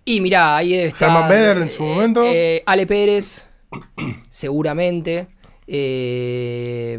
[0.03, 0.97] Y mirá, ahí está...
[0.97, 2.23] Germán Beder en su eh, momento.
[2.65, 3.47] Ale Pérez,
[4.31, 5.29] seguramente.
[5.67, 6.97] Eh,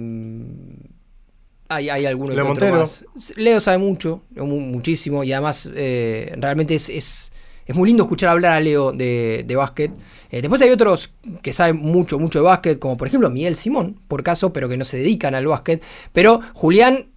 [1.68, 3.04] hay, hay alguno Leo que más.
[3.36, 7.30] Leo sabe mucho, muchísimo, y además eh, realmente es, es,
[7.74, 9.90] muy lindo escuchar hablar a Leo de, de básquet.
[10.30, 11.12] Eh, después hay otros
[11.42, 14.76] que saben mucho, mucho de básquet, como por ejemplo Miguel Simón, por caso, pero que
[14.76, 15.82] no se dedican al básquet.
[16.12, 17.08] Pero Julián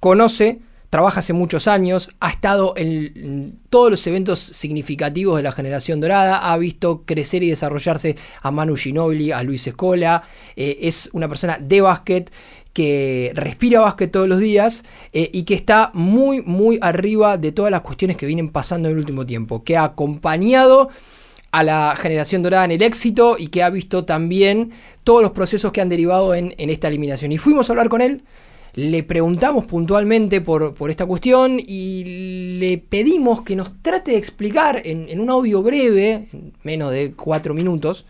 [0.00, 0.60] conoce
[0.96, 6.50] trabaja hace muchos años, ha estado en todos los eventos significativos de la generación dorada,
[6.50, 10.22] ha visto crecer y desarrollarse a Manu Ginobili, a Luis Escola,
[10.56, 12.32] eh, es una persona de básquet
[12.72, 17.70] que respira básquet todos los días eh, y que está muy, muy arriba de todas
[17.70, 20.88] las cuestiones que vienen pasando en el último tiempo, que ha acompañado
[21.50, 24.70] a la generación dorada en el éxito y que ha visto también
[25.04, 27.32] todos los procesos que han derivado en, en esta eliminación.
[27.32, 28.22] Y fuimos a hablar con él
[28.76, 35.18] le preguntamos puntualmente por, esta cuestión y le pedimos que nos trate de explicar en,
[35.18, 36.28] un audio breve,
[36.62, 38.04] menos de cuatro minutos,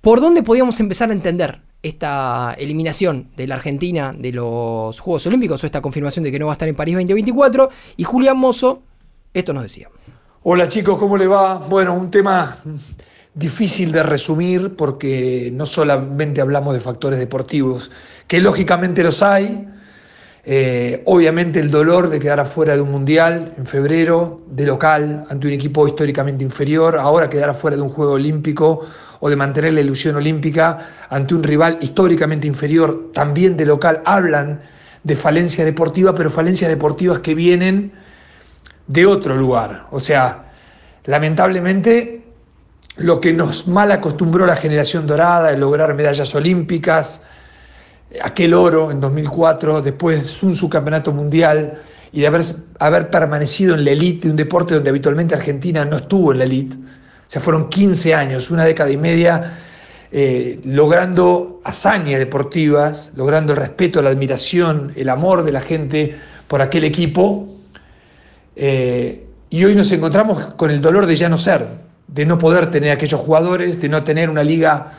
[0.00, 5.62] por dónde podíamos empezar a entender esta eliminación de la Argentina de los Juegos Olímpicos
[5.62, 7.70] o esta confirmación de que no va a estar en París 2024.
[7.96, 8.82] Y Julián Mozo,
[9.32, 9.90] esto nos decía.
[10.42, 11.58] Hola chicos, ¿cómo le va?
[11.58, 12.58] Bueno, un tema
[13.34, 17.90] difícil de resumir porque no solamente hablamos de factores deportivos,
[18.26, 19.66] que lógicamente los hay,
[20.46, 25.46] eh, obviamente el dolor de quedar afuera de un mundial en febrero, de local, ante
[25.46, 28.86] un equipo históricamente inferior, ahora quedar afuera de un juego olímpico
[29.20, 34.60] o de mantener la ilusión olímpica ante un rival históricamente inferior, también de local, hablan
[35.02, 37.92] de falencia deportiva, pero falencias deportivas que vienen
[38.86, 39.86] de otro lugar.
[39.90, 40.52] O sea,
[41.04, 42.23] lamentablemente
[42.96, 47.22] lo que nos mal acostumbró la generación dorada, el lograr medallas olímpicas,
[48.22, 51.74] aquel oro en 2004, después un subcampeonato mundial
[52.12, 52.28] y de
[52.78, 56.44] haber, permanecido en la elite de un deporte donde habitualmente Argentina no estuvo en la
[56.44, 56.76] elite.
[56.76, 59.58] O sea, fueron 15 años, una década y media,
[60.12, 66.16] eh, logrando hazañas deportivas, logrando el respeto, la admiración, el amor de la gente
[66.46, 67.48] por aquel equipo.
[68.54, 71.66] Eh, y hoy nos encontramos con el dolor de ya no ser,
[72.06, 74.92] de no poder tener aquellos jugadores, de no tener una liga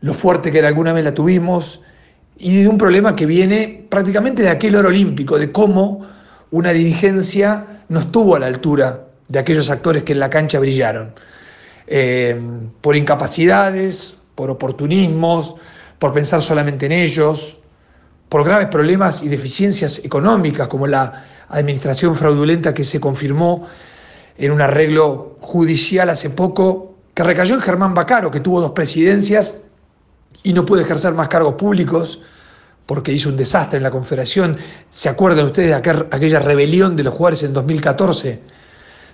[0.00, 1.80] lo fuerte que alguna vez la tuvimos,
[2.38, 6.06] y de un problema que viene prácticamente de aquel oro olímpico, de cómo
[6.50, 11.12] una dirigencia no estuvo a la altura de aquellos actores que en la cancha brillaron,
[11.86, 12.38] eh,
[12.80, 15.54] por incapacidades, por oportunismos,
[15.98, 17.56] por pensar solamente en ellos,
[18.28, 23.66] por graves problemas y deficiencias económicas, como la administración fraudulenta que se confirmó
[24.38, 29.54] en un arreglo judicial hace poco, que recayó en Germán Bacaro, que tuvo dos presidencias
[30.42, 32.20] y no puede ejercer más cargos públicos
[32.84, 34.56] porque hizo un desastre en la Confederación.
[34.90, 38.40] ¿Se acuerdan ustedes de aquella rebelión de los jugadores en 2014?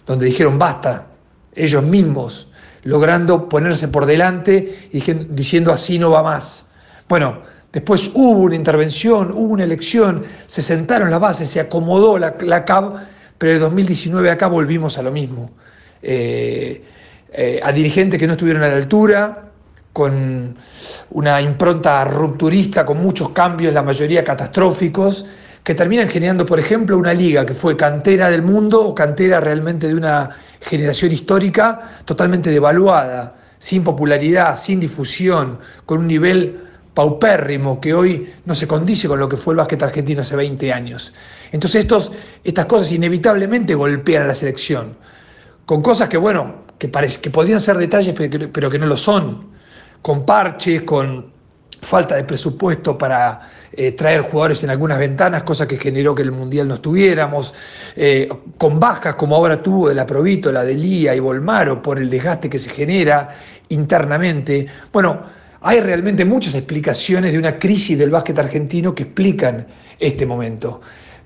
[0.07, 1.07] Donde dijeron basta,
[1.55, 2.49] ellos mismos,
[2.85, 6.69] logrando ponerse por delante y diciendo así no va más.
[7.09, 7.39] Bueno,
[7.73, 12.65] después hubo una intervención, hubo una elección, se sentaron las bases, se acomodó la, la
[12.65, 12.97] CAB,
[13.43, 15.51] pero de 2019 acá volvimos a lo mismo.
[16.01, 16.81] Eh,
[17.33, 19.47] eh, a dirigentes que no estuvieron a la altura,
[19.93, 20.55] con
[21.11, 25.27] una impronta rupturista, con muchos cambios, la mayoría catastróficos,
[25.65, 29.89] que terminan generando, por ejemplo, una liga que fue cantera del mundo o cantera realmente
[29.89, 30.31] de una
[30.61, 36.61] generación histórica totalmente devaluada, sin popularidad, sin difusión, con un nivel
[36.95, 40.73] paupérrimo que hoy no se condice con lo que fue el básquet argentino hace 20
[40.73, 41.13] años.
[41.51, 42.13] Entonces estos,
[42.45, 44.97] estas cosas inevitablemente golpean a la selección
[45.67, 48.97] con cosas que, bueno, que, que podrían ser detalles, pero que, pero que no lo
[48.97, 49.47] son,
[50.03, 51.33] con parches, con
[51.81, 53.41] falta de presupuesto para
[53.73, 57.55] eh, traer jugadores en algunas ventanas, cosa que generó que el Mundial no estuviéramos,
[57.97, 62.09] eh, con bajas como ahora tuvo de la Provítola, de Lía y Volmaro por el
[62.09, 63.31] desgaste que se genera
[63.69, 64.67] internamente.
[64.93, 65.23] Bueno,
[65.63, 69.67] hay realmente muchas explicaciones de una crisis del básquet argentino que explican
[69.99, 70.81] este momento.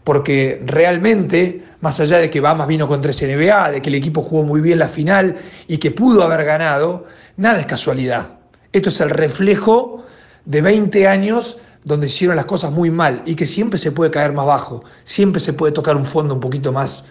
[0.04, 4.22] Porque realmente, más allá de que Bahamas vino con tres NBA, de que el equipo
[4.22, 7.06] jugó muy bien la final y que pudo haber ganado,
[7.36, 8.28] nada es casualidad.
[8.72, 10.04] Esto es el reflejo
[10.44, 14.32] de 20 años donde hicieron las cosas muy mal y que siempre se puede caer
[14.32, 17.04] más bajo, siempre se puede tocar un fondo un poquito más,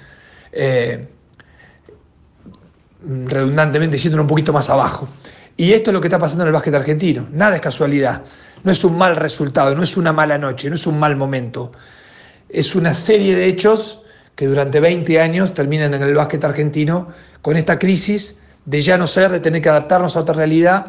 [0.51, 1.07] eh,
[3.01, 5.07] redundantemente diciéndolo un poquito más abajo.
[5.58, 7.28] Y esto es lo que está pasando en el básquet argentino.
[7.32, 8.24] Nada es casualidad.
[8.64, 11.72] No es un mal resultado, no es una mala noche, no es un mal momento.
[12.49, 14.01] Es una serie de hechos
[14.36, 17.10] que durante 20 años terminan en el básquet argentino
[17.41, 20.88] con esta crisis de ya no ser, de tener que adaptarnos a otra realidad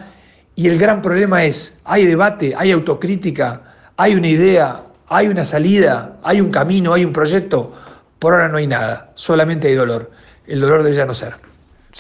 [0.58, 3.60] y el gran problema es, hay debate, hay autocrítica,
[3.98, 7.74] hay una idea, hay una salida, hay un camino, hay un proyecto.
[8.18, 10.10] Por ahora no hay nada, solamente hay dolor,
[10.46, 11.34] el dolor de ya no ser.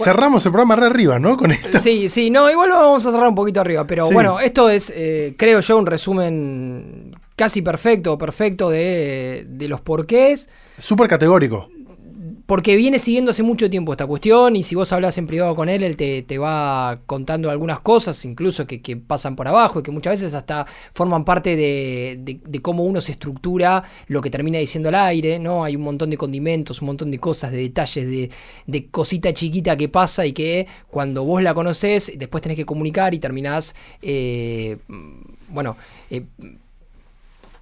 [0.04, 1.36] Cerramos el programa re arriba, ¿no?
[1.36, 1.78] Con esto.
[1.78, 4.14] Sí, sí, no, igual lo vamos a cerrar un poquito arriba, pero Sí.
[4.14, 10.48] bueno, esto es, eh, creo yo, un resumen casi perfecto, perfecto de, de los porqués.
[10.78, 11.68] Súper categórico.
[12.46, 15.68] Porque viene siguiendo hace mucho tiempo esta cuestión y si vos hablas en privado con
[15.68, 19.82] él, él te, te va contando algunas cosas, incluso que, que pasan por abajo y
[19.82, 24.58] que muchas veces hasta forman parte de, de- cómo uno se estructura lo que termina
[24.58, 25.64] diciendo al aire, ¿no?
[25.64, 28.30] Hay un montón de condimentos, un montón de cosas, de detalles, de,
[28.66, 33.14] de cosita chiquita que pasa y que cuando vos la conocés, después tenés que comunicar
[33.14, 34.78] y terminás, eh,
[35.48, 35.76] bueno,
[36.10, 36.24] eh,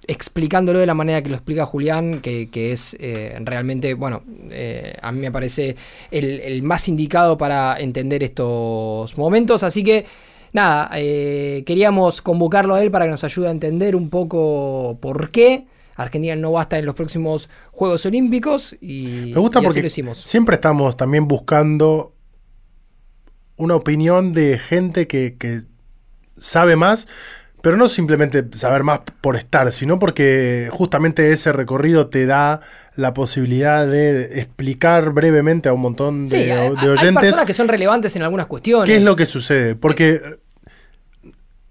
[0.07, 4.95] explicándolo de la manera que lo explica Julián, que, que es eh, realmente, bueno, eh,
[5.01, 5.75] a mí me parece
[6.11, 9.63] el, el más indicado para entender estos momentos.
[9.63, 10.05] Así que,
[10.53, 15.31] nada, eh, queríamos convocarlo a él para que nos ayude a entender un poco por
[15.31, 18.75] qué Argentina no va a estar en los próximos Juegos Olímpicos.
[18.81, 20.17] Y, Me gusta y así porque lo hicimos.
[20.17, 22.13] siempre estamos también buscando
[23.57, 25.61] una opinión de gente que, que
[26.37, 27.07] sabe más,
[27.65, 32.61] pero no simplemente saber más por estar, sino porque justamente ese recorrido te da
[32.95, 37.45] la posibilidad de explicar brevemente a un montón de, Sí, hay, de hay oyentes personas
[37.47, 38.85] que son relevantes en algunas cuestiones.
[38.87, 39.73] qué es lo que sucede.
[39.73, 40.21] Porque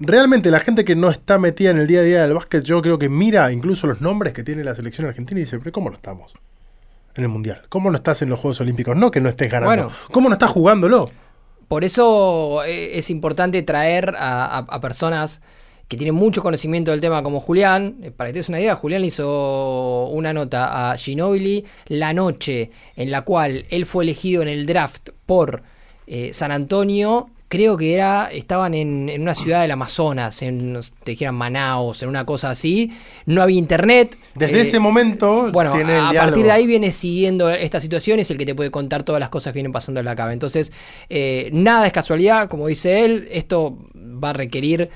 [0.01, 2.83] realmente la gente que no está metida en el día a día del básquet, yo
[2.83, 5.91] creo que mira incluso los nombres que tiene la selección argentina y dice, pero ¿cómo
[5.91, 6.33] no estamos?
[7.15, 7.63] En el Mundial.
[7.69, 8.97] ¿Cómo no estás en los Juegos Olímpicos?
[8.97, 9.85] No que no estés ganando.
[9.85, 9.97] Bueno.
[10.11, 11.11] ¿Cómo no estás jugándolo?
[11.69, 15.41] Por eso eh, es importante traer a, a- a personas
[15.89, 17.97] que tienen mucho conocimiento del tema como Julián.
[18.03, 22.13] Eh, Para que te des una idea, Julián le hizo una nota a Ginobili la
[22.13, 25.63] noche en la cual él fue elegido en el draft por
[26.07, 27.29] eh, San Antonio.
[27.47, 31.37] Creo que era, estaban en, en una ciudad del Amazonas, en, no sé, te dijeran
[31.37, 32.91] Manaus, en una cosa así.
[33.27, 34.19] No había internet.
[34.35, 36.31] Desde eh, ese momento bueno, tiene el a diálogo.
[36.31, 39.29] partir de ahí viene siguiendo esta situación, es el que te puede contar todas las
[39.29, 40.33] cosas que vienen pasando en la cava.
[40.33, 40.73] Entonces,
[41.11, 44.89] eh, nada es casualidad, como dice él, esto va a requerir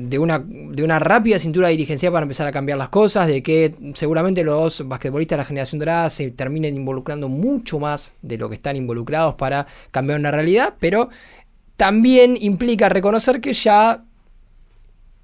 [0.00, 3.74] de una, de una rápida cintura dirigencial para empezar a cambiar las cosas, de que
[3.94, 8.54] seguramente los basquetbolistas de la generación dorada se terminen involucrando mucho más de lo que
[8.54, 11.08] están involucrados para cambiar una realidad, pero
[11.76, 14.04] también implica reconocer que ya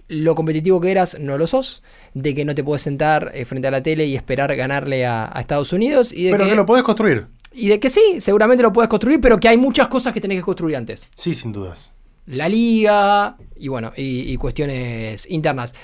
[0.09, 3.69] lo competitivo que eras no lo sos, de que no te puedes sentar eh, frente
[3.69, 6.57] a la tele y esperar ganarle a, a Estados Unidos y de, Pero que, que
[6.57, 7.27] lo podés construir.
[7.53, 10.39] y de que sí, seguramente lo puedes construir, pero que hay muchas cosas que tenés
[10.39, 11.09] que construir antes.
[11.15, 11.93] Sí, sin dudas.
[12.27, 15.75] La liga y bueno, y, y cuestiones internas.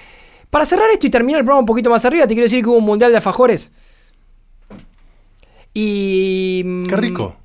[0.49, 2.69] Para cerrar esto y terminar el programa un poquito más arriba, te quiero decir que
[2.71, 3.71] hubo un mundial de alfajores.
[5.75, 6.63] Y.
[6.65, 7.37] mm, Qué rico.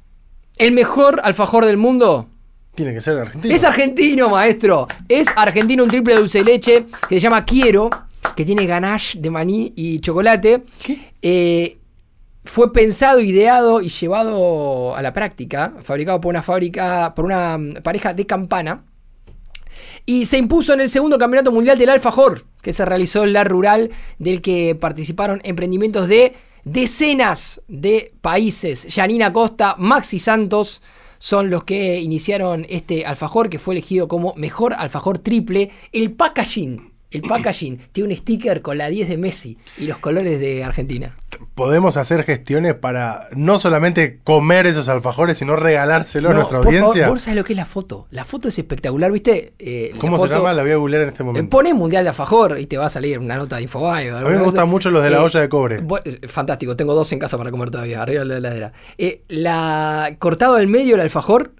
[0.58, 2.28] El mejor alfajor del mundo
[2.76, 3.54] Tiene que ser argentino.
[3.54, 4.88] es argentino, maestro.
[5.10, 7.90] Es argentino un triple dulce de leche que se llama Quiero,
[8.36, 10.64] que tiene ganache de maní y chocolate.
[10.84, 11.12] ¿Qué?
[11.22, 11.78] Eh,
[12.46, 17.74] fue pensado, ideado y llevado a la práctica, fabricado por una fábrica, por una mm,
[17.84, 18.84] pareja de campana.
[20.06, 23.44] Y se impuso en el segundo campeonato mundial del alfajor, que se realizó en la
[23.44, 26.34] rural, del que participaron emprendimientos de
[26.64, 28.88] decenas de países.
[28.90, 30.82] Janina Costa, Maxi Santos
[31.18, 35.72] son los que iniciaron este alfajor, que fue elegido como mejor alfajor triple.
[35.92, 40.40] El packaging, el packaging tiene un sticker con la 10 de Messi y los colores
[40.40, 41.16] de Argentina.
[41.56, 46.66] Podemos hacer gestiones para no solamente comer esos alfajores, sino regalárselos a No, nuestra por
[46.66, 47.10] favor, audiencia.
[47.10, 48.08] vos sabés lo que es la foto.
[48.12, 49.54] La foto es espectacular, ¿viste?
[49.60, 50.54] Eh, ¿Cómo se llama?
[50.54, 51.50] La voy a googlear en este Eh, momento.
[51.50, 54.10] Pone Mundial de Alfajor y te va a salir una nota de Infobae.
[54.12, 55.82] A mí me gustan mucho los de la Eh, olla de cobre.
[56.06, 58.74] eh, fantástico, tengo dos en casa para comer todavía, arriba de la heladera.
[58.98, 61.52] Eh, la cortado del medio el alfajor.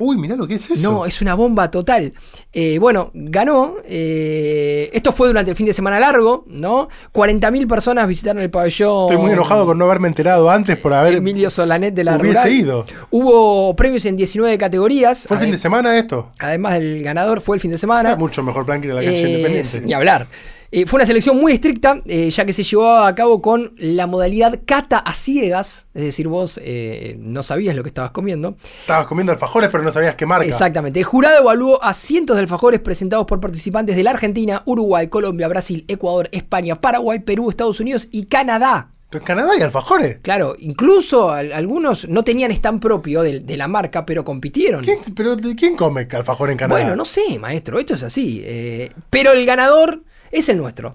[0.00, 0.90] Uy, mirá lo que es eso.
[0.90, 2.12] No, es una bomba total.
[2.52, 3.76] Eh, bueno, ganó.
[3.84, 6.88] eh, esto fue durante el fin de semana largo, ¿no?
[7.12, 9.04] 40.000 personas visitaron el pabellón.
[9.10, 11.14] Estoy muy enojado con no haberme enterado antes por haber.
[11.14, 12.52] Emilio Solanet de la Hubiese Rural.
[12.52, 12.84] ido.
[13.10, 15.26] Hubo premios en 19 categorías.
[15.28, 16.32] ¿Fue el fin de semana esto?
[16.38, 18.16] Además, el ganador fue el fin de semana.
[18.16, 19.80] Mucho mejor plan que ir a la cancha Eh, independiente.
[19.82, 20.26] Ni hablar.
[20.72, 24.06] Eh, fue una selección muy estricta, eh, ya que se llevó a cabo con la
[24.06, 28.56] modalidad cata a ciegas, es decir, vos eh, no sabías lo que estabas comiendo.
[28.82, 30.46] Estabas comiendo alfajores, pero no sabías qué marca.
[30.46, 31.00] Exactamente.
[31.00, 35.48] El jurado evaluó a cientos de alfajores presentados por participantes de la Argentina, Uruguay, Colombia,
[35.48, 38.92] Brasil, Ecuador, España, Paraguay, Perú, Estados Unidos y Canadá.
[39.10, 40.18] Pero en Canadá hay alfajores.
[40.22, 44.84] Claro, incluso al- algunos no tenían stand propio de, de la marca, pero compitieron.
[44.84, 46.80] ¿Quién, pero, ¿de ¿Quién come alfajor en Canadá?
[46.80, 48.40] Bueno, no sé, maestro, esto es así.
[48.44, 50.94] eh, pero el ganador es el nuestro.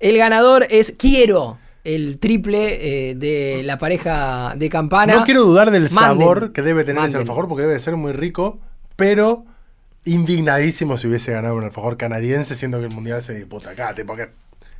[0.00, 5.14] El ganador es Quiero, el triple eh, de la pareja de campana.
[5.14, 8.12] No quiero dudar del Manden, sabor que debe tener ese alfajor porque debe ser muy
[8.12, 8.58] rico,
[8.96, 9.44] pero
[10.04, 13.94] indignadísimo si hubiese ganado un alfajor canadiense, siendo que el mundial se disputa acá.
[13.94, 14.30] Tipo, ¿qué,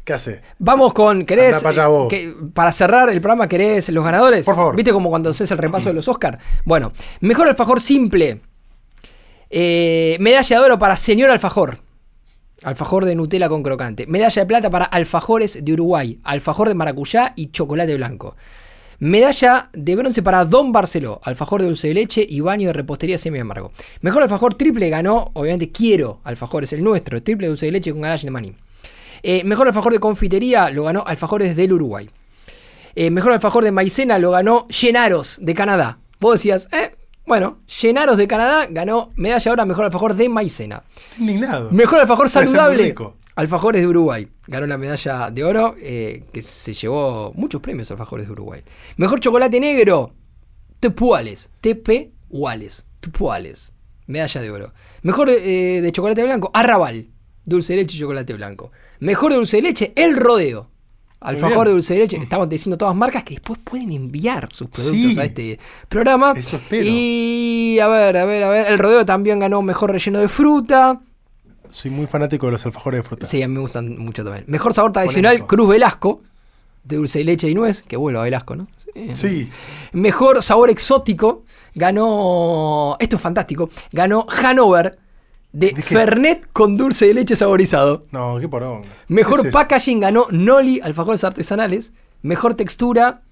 [0.04, 0.40] ¿qué hace?
[0.58, 1.64] Vamos con, ¿querés?
[1.64, 4.44] Allá que- para cerrar el programa, ¿querés los ganadores?
[4.44, 4.76] Por favor.
[4.76, 6.38] ¿Viste como cuando haces el repaso de los Oscar?
[6.64, 8.40] Bueno, mejor alfajor simple.
[9.48, 11.78] Eh, medalla de oro para señor alfajor.
[12.66, 14.08] Alfajor de Nutella con crocante.
[14.08, 16.18] Medalla de plata para alfajores de Uruguay.
[16.24, 18.34] Alfajor de maracuyá y chocolate blanco.
[18.98, 21.20] Medalla de bronce para Don Barceló.
[21.22, 23.70] Alfajor de dulce de leche y baño de repostería semi amargo.
[24.00, 26.18] Mejor alfajor triple ganó, obviamente quiero.
[26.24, 27.22] Alfajor es el nuestro.
[27.22, 28.52] Triple dulce de leche con ganache de maní.
[29.22, 32.10] Eh, mejor alfajor de confitería lo ganó Alfajores del Uruguay.
[32.96, 35.98] Eh, mejor alfajor de maicena lo ganó Llenaros de Canadá.
[36.18, 36.95] Vos decías, eh,
[37.26, 40.84] bueno, Llenaros de Canadá ganó medalla ahora mejor alfajor de maicena.
[41.10, 41.70] Estoy indignado.
[41.72, 42.94] Mejor alfajor saludable.
[43.34, 44.28] Alfajores de Uruguay.
[44.46, 48.62] Ganó la medalla de oro, eh, que se llevó muchos premios Alfajores de Uruguay.
[48.96, 50.14] Mejor chocolate negro.
[50.80, 51.50] Tepuales.
[51.60, 52.86] TP Wales.
[53.00, 53.74] Tepuales.
[54.06, 54.72] Medalla de oro.
[55.02, 56.50] Mejor eh, de chocolate blanco.
[56.54, 57.08] Arrabal.
[57.44, 58.70] Dulce de leche y chocolate blanco.
[59.00, 59.92] Mejor de dulce de leche.
[59.96, 60.70] El Rodeo.
[61.20, 62.16] Alfajor de dulce de leche.
[62.18, 65.20] Estamos diciendo todas marcas que después pueden enviar sus productos Sí.
[65.20, 65.58] a este
[65.88, 66.34] programa.
[66.36, 66.84] Eso espero.
[66.86, 68.66] Y a ver, a ver, a ver.
[68.68, 71.00] El Rodeo también ganó mejor relleno de fruta.
[71.70, 73.26] Soy muy fanático de los alfajores de fruta.
[73.26, 74.44] Sí, a mí me gustan mucho también.
[74.46, 75.46] Mejor sabor tradicional, Polémico.
[75.48, 76.20] Cruz Velasco,
[76.84, 78.68] de dulce de leche y nuez, que vuelvo a Velasco, ¿no?
[78.94, 79.10] Sí.
[79.14, 79.50] Sí.
[79.92, 81.42] Mejor sabor exótico,
[81.74, 84.98] ganó, esto es fantástico, ganó Hanover,
[85.58, 85.74] de.
[85.82, 88.04] Fernet con dulce de leche saborizado.
[88.12, 88.82] No, qué porón.
[89.08, 89.58] Mejor ¿Qué es eso?
[89.58, 91.92] packaging ganó Noli, alfajores artesanales.
[92.22, 93.22] Mejor textura,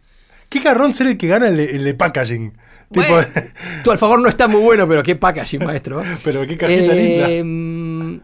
[0.51, 2.53] Qué carrón ser el que gana el de, el de packaging.
[2.93, 3.27] Tipo, Bueno,
[3.83, 6.03] tu alfajor no está muy bueno, pero qué packaging, maestro.
[6.25, 6.97] pero qué cajita Eh,
[7.43, 7.45] linda.
[7.45, 8.20] mm,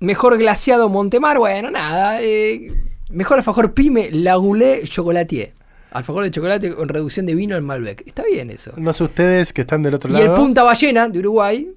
[0.00, 2.20] Mejor glaciado Montemar, bueno, nada.
[2.20, 2.74] eh,
[3.08, 5.54] mejor alfajor Pyme Lagulé Chocolatier.
[5.92, 8.02] Alfajor de chocolate con reducción de vino al Malbec.
[8.06, 8.72] Está bien eso.
[8.76, 10.34] No sé ustedes que están del otro Y lado.
[10.34, 11.70] el Punta Ballena de Uruguay,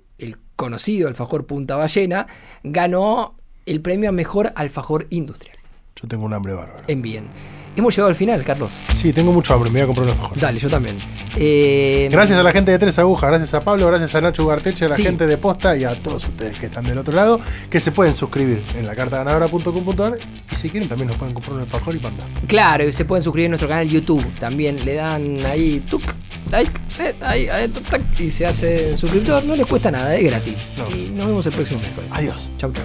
[0.59, 2.27] conocido alfajor Punta Ballena,
[2.63, 3.33] ganó
[3.65, 5.57] el premio a mejor alfajor industrial.
[5.95, 6.83] Yo tengo un hambre bárbaro.
[6.87, 7.27] En bien.
[7.75, 8.81] Hemos llegado al final, Carlos.
[8.93, 9.69] Sí, tengo mucho hambre.
[9.69, 10.37] Me voy a comprar un alfajor.
[10.39, 10.99] Dale, yo también.
[11.37, 14.85] Eh, Gracias a la gente de Tres Agujas, gracias a Pablo, gracias a Nacho Ugarteche,
[14.85, 15.03] a la Sí.
[15.03, 17.39] gente de Posta y a todos ustedes que están del otro lado,
[17.69, 20.17] que se pueden suscribir en la cartaganadora.com.ar
[20.51, 22.27] y si quieren también nos pueden comprar un alfajor y mandar.
[22.47, 24.25] Claro, y se pueden suscribir a nuestro canal YouTube.
[24.39, 26.03] También le dan ahí, tuk,
[26.51, 29.45] like, eh, ahí, ahí, tuc, tac, y se hace suscriptor.
[29.45, 30.67] No les cuesta nada, es gratis.
[30.77, 30.93] No.
[30.93, 32.09] Y nos vemos el próximo miércoles.
[32.13, 32.51] Adiós.
[32.57, 32.83] Chau, chau.